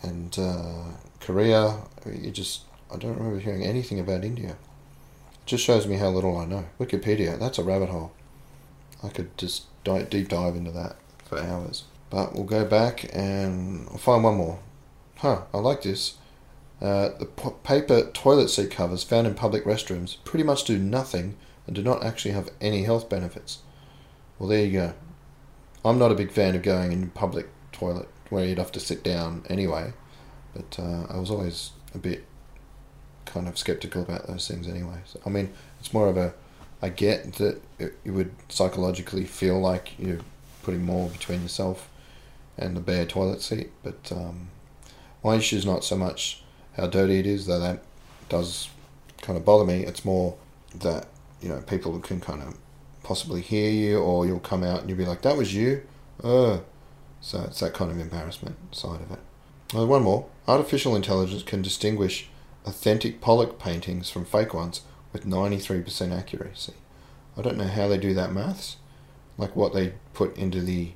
[0.02, 0.84] and uh,
[1.20, 1.78] Korea.
[2.06, 2.62] You just
[2.92, 4.50] I don't remember hearing anything about India.
[4.50, 6.64] It just shows me how little I know.
[6.78, 8.12] Wikipedia, that's a rabbit hole.
[9.02, 11.84] I could just deep dive into that for hours.
[12.10, 14.58] But we'll go back and I'll find one more.
[15.18, 16.16] Huh, I like this.
[16.80, 21.36] Uh, the p- paper toilet seat covers found in public restrooms pretty much do nothing
[21.66, 23.58] and do not actually have any health benefits.
[24.38, 24.94] Well, there you go.
[25.84, 29.02] I'm not a big fan of going in public toilet where you'd have to sit
[29.02, 29.92] down anyway.
[30.54, 32.24] But uh, I was always a bit
[33.26, 34.98] kind of skeptical about those things anyway.
[35.04, 36.34] So, I mean, it's more of a
[36.82, 40.20] I get that it, you would psychologically feel like you're
[40.62, 41.90] putting more between yourself
[42.56, 44.48] and the bare toilet seat, but um,
[45.22, 46.39] my issue is not so much
[46.80, 47.82] how dirty it is, though that
[48.28, 48.68] does
[49.20, 49.84] kind of bother me.
[49.84, 50.36] It's more
[50.74, 51.06] that
[51.40, 52.56] you know people can kind of
[53.02, 55.82] possibly hear you, or you'll come out and you'll be like, "That was you."
[56.22, 56.60] Uh,
[57.20, 59.18] so it's that kind of embarrassment side of it.
[59.74, 60.26] Uh, one more.
[60.48, 62.28] Artificial intelligence can distinguish
[62.66, 66.74] authentic Pollock paintings from fake ones with 93% accuracy.
[67.36, 68.76] I don't know how they do that maths,
[69.38, 70.92] like what they put into the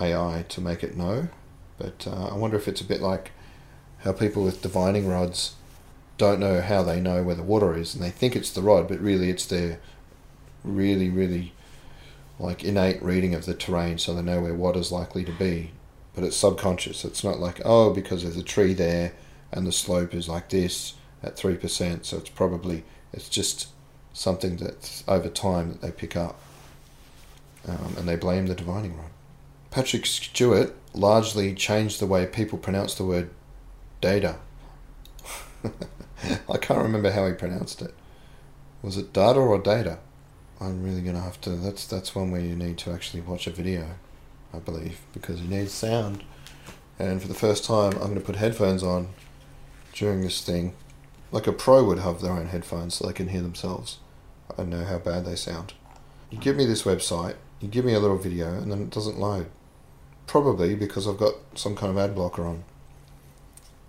[0.00, 1.28] AI to make it know,
[1.78, 3.32] but uh, I wonder if it's a bit like
[4.06, 5.56] how people with divining rods
[6.16, 8.86] don't know how they know where the water is and they think it's the rod,
[8.86, 9.80] but really it's their
[10.62, 11.52] really, really
[12.38, 15.72] like innate reading of the terrain so they know where water's likely to be.
[16.14, 17.04] But it's subconscious.
[17.04, 19.12] It's not like, oh, because there's a tree there
[19.50, 23.68] and the slope is like this at 3%, so it's probably, it's just
[24.12, 26.40] something that over time that they pick up.
[27.66, 29.10] Um, and they blame the divining rod.
[29.72, 33.30] Patrick Stewart largely changed the way people pronounce the word
[34.00, 34.36] data.
[35.64, 37.94] I can't remember how he pronounced it.
[38.82, 39.98] Was it data or data?
[40.60, 41.50] I'm really gonna have to.
[41.50, 43.86] That's that's one where you need to actually watch a video,
[44.54, 46.24] I believe, because you need sound.
[46.98, 49.08] And for the first time, I'm gonna put headphones on
[49.92, 50.74] during this thing,
[51.32, 53.98] like a pro would have their own headphones so they can hear themselves.
[54.56, 55.72] I know how bad they sound.
[56.30, 59.18] You give me this website, you give me a little video, and then it doesn't
[59.18, 59.46] load.
[60.26, 62.64] Probably because I've got some kind of ad blocker on.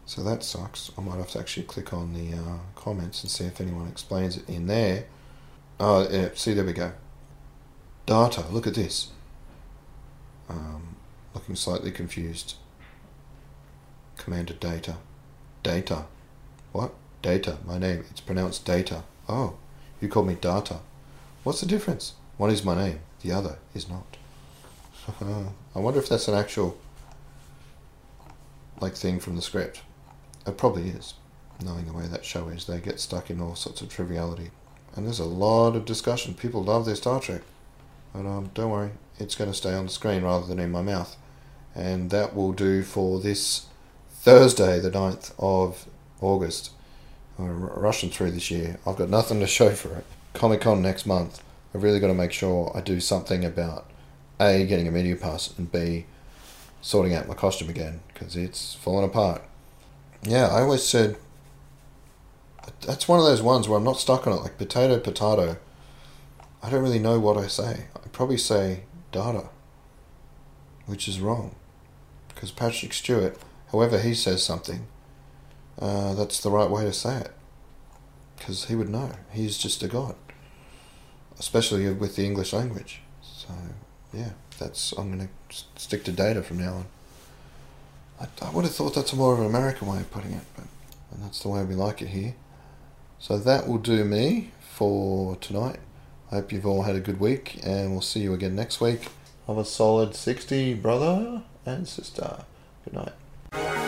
[0.08, 0.92] So that sucks.
[0.98, 4.38] I might have to actually click on the uh, comments and see if anyone explains
[4.38, 5.06] it in there
[5.80, 6.92] Oh, yeah, see, there we go.
[8.08, 9.10] Data, look at this.
[10.50, 10.96] Um,
[11.36, 12.56] looking slightly confused.
[14.18, 14.96] Commander data.
[15.62, 16.06] Data.
[16.72, 16.94] What?
[17.22, 18.06] Data, my name.
[18.10, 19.04] It's pronounced data.
[19.30, 19.58] Oh,
[20.02, 20.80] you called me data.
[21.44, 22.14] What's the difference?
[22.38, 24.18] One is my name, the other is not.
[25.76, 26.78] I wonder if that's an actual
[28.80, 29.82] like thing from the script.
[30.48, 31.14] It probably is.
[31.64, 34.52] Knowing the way that show is, they get stuck in all sorts of triviality.
[34.96, 36.34] And there's a lot of discussion.
[36.34, 37.42] People love their Star Trek.
[38.14, 40.82] But um, don't worry, it's going to stay on the screen rather than in my
[40.82, 41.16] mouth.
[41.76, 43.66] And that will do for this
[44.10, 45.86] Thursday, the 9th of
[46.22, 46.72] August.
[47.38, 48.80] I'm rushing through this year.
[48.88, 50.06] I've got nothing to show for it.
[50.34, 51.44] Comic Con next month.
[51.76, 53.90] I've really got to make sure I do something about
[54.40, 56.06] A, getting a media pass, and B,
[56.82, 59.44] sorting out my costume again because it's falling apart.
[60.24, 61.18] Yeah, I always said
[62.86, 64.42] that's one of those ones where I'm not stuck on it.
[64.42, 65.58] Like potato, potato.
[66.62, 67.86] I don't really know what I say.
[67.96, 69.50] I probably say data,
[70.86, 71.56] which is wrong,
[72.28, 73.38] because Patrick Stewart,
[73.72, 74.88] however he says something,
[75.80, 77.32] uh, that's the right way to say it,
[78.38, 79.12] because he would know.
[79.32, 80.16] He's just a god,
[81.40, 83.02] especially with the English language.
[83.22, 83.50] So
[84.14, 85.30] yeah, that's I'm gonna
[85.76, 86.86] stick to data from now on.
[88.20, 90.66] I, I would have thought that's more of an American way of putting it, but
[91.12, 92.36] and that's the way we like it here.
[93.20, 95.80] So that will do me for tonight.
[96.32, 99.08] I hope you've all had a good week, and we'll see you again next week.
[99.48, 102.44] Have a solid 60, brother and sister.
[102.84, 103.87] Good night.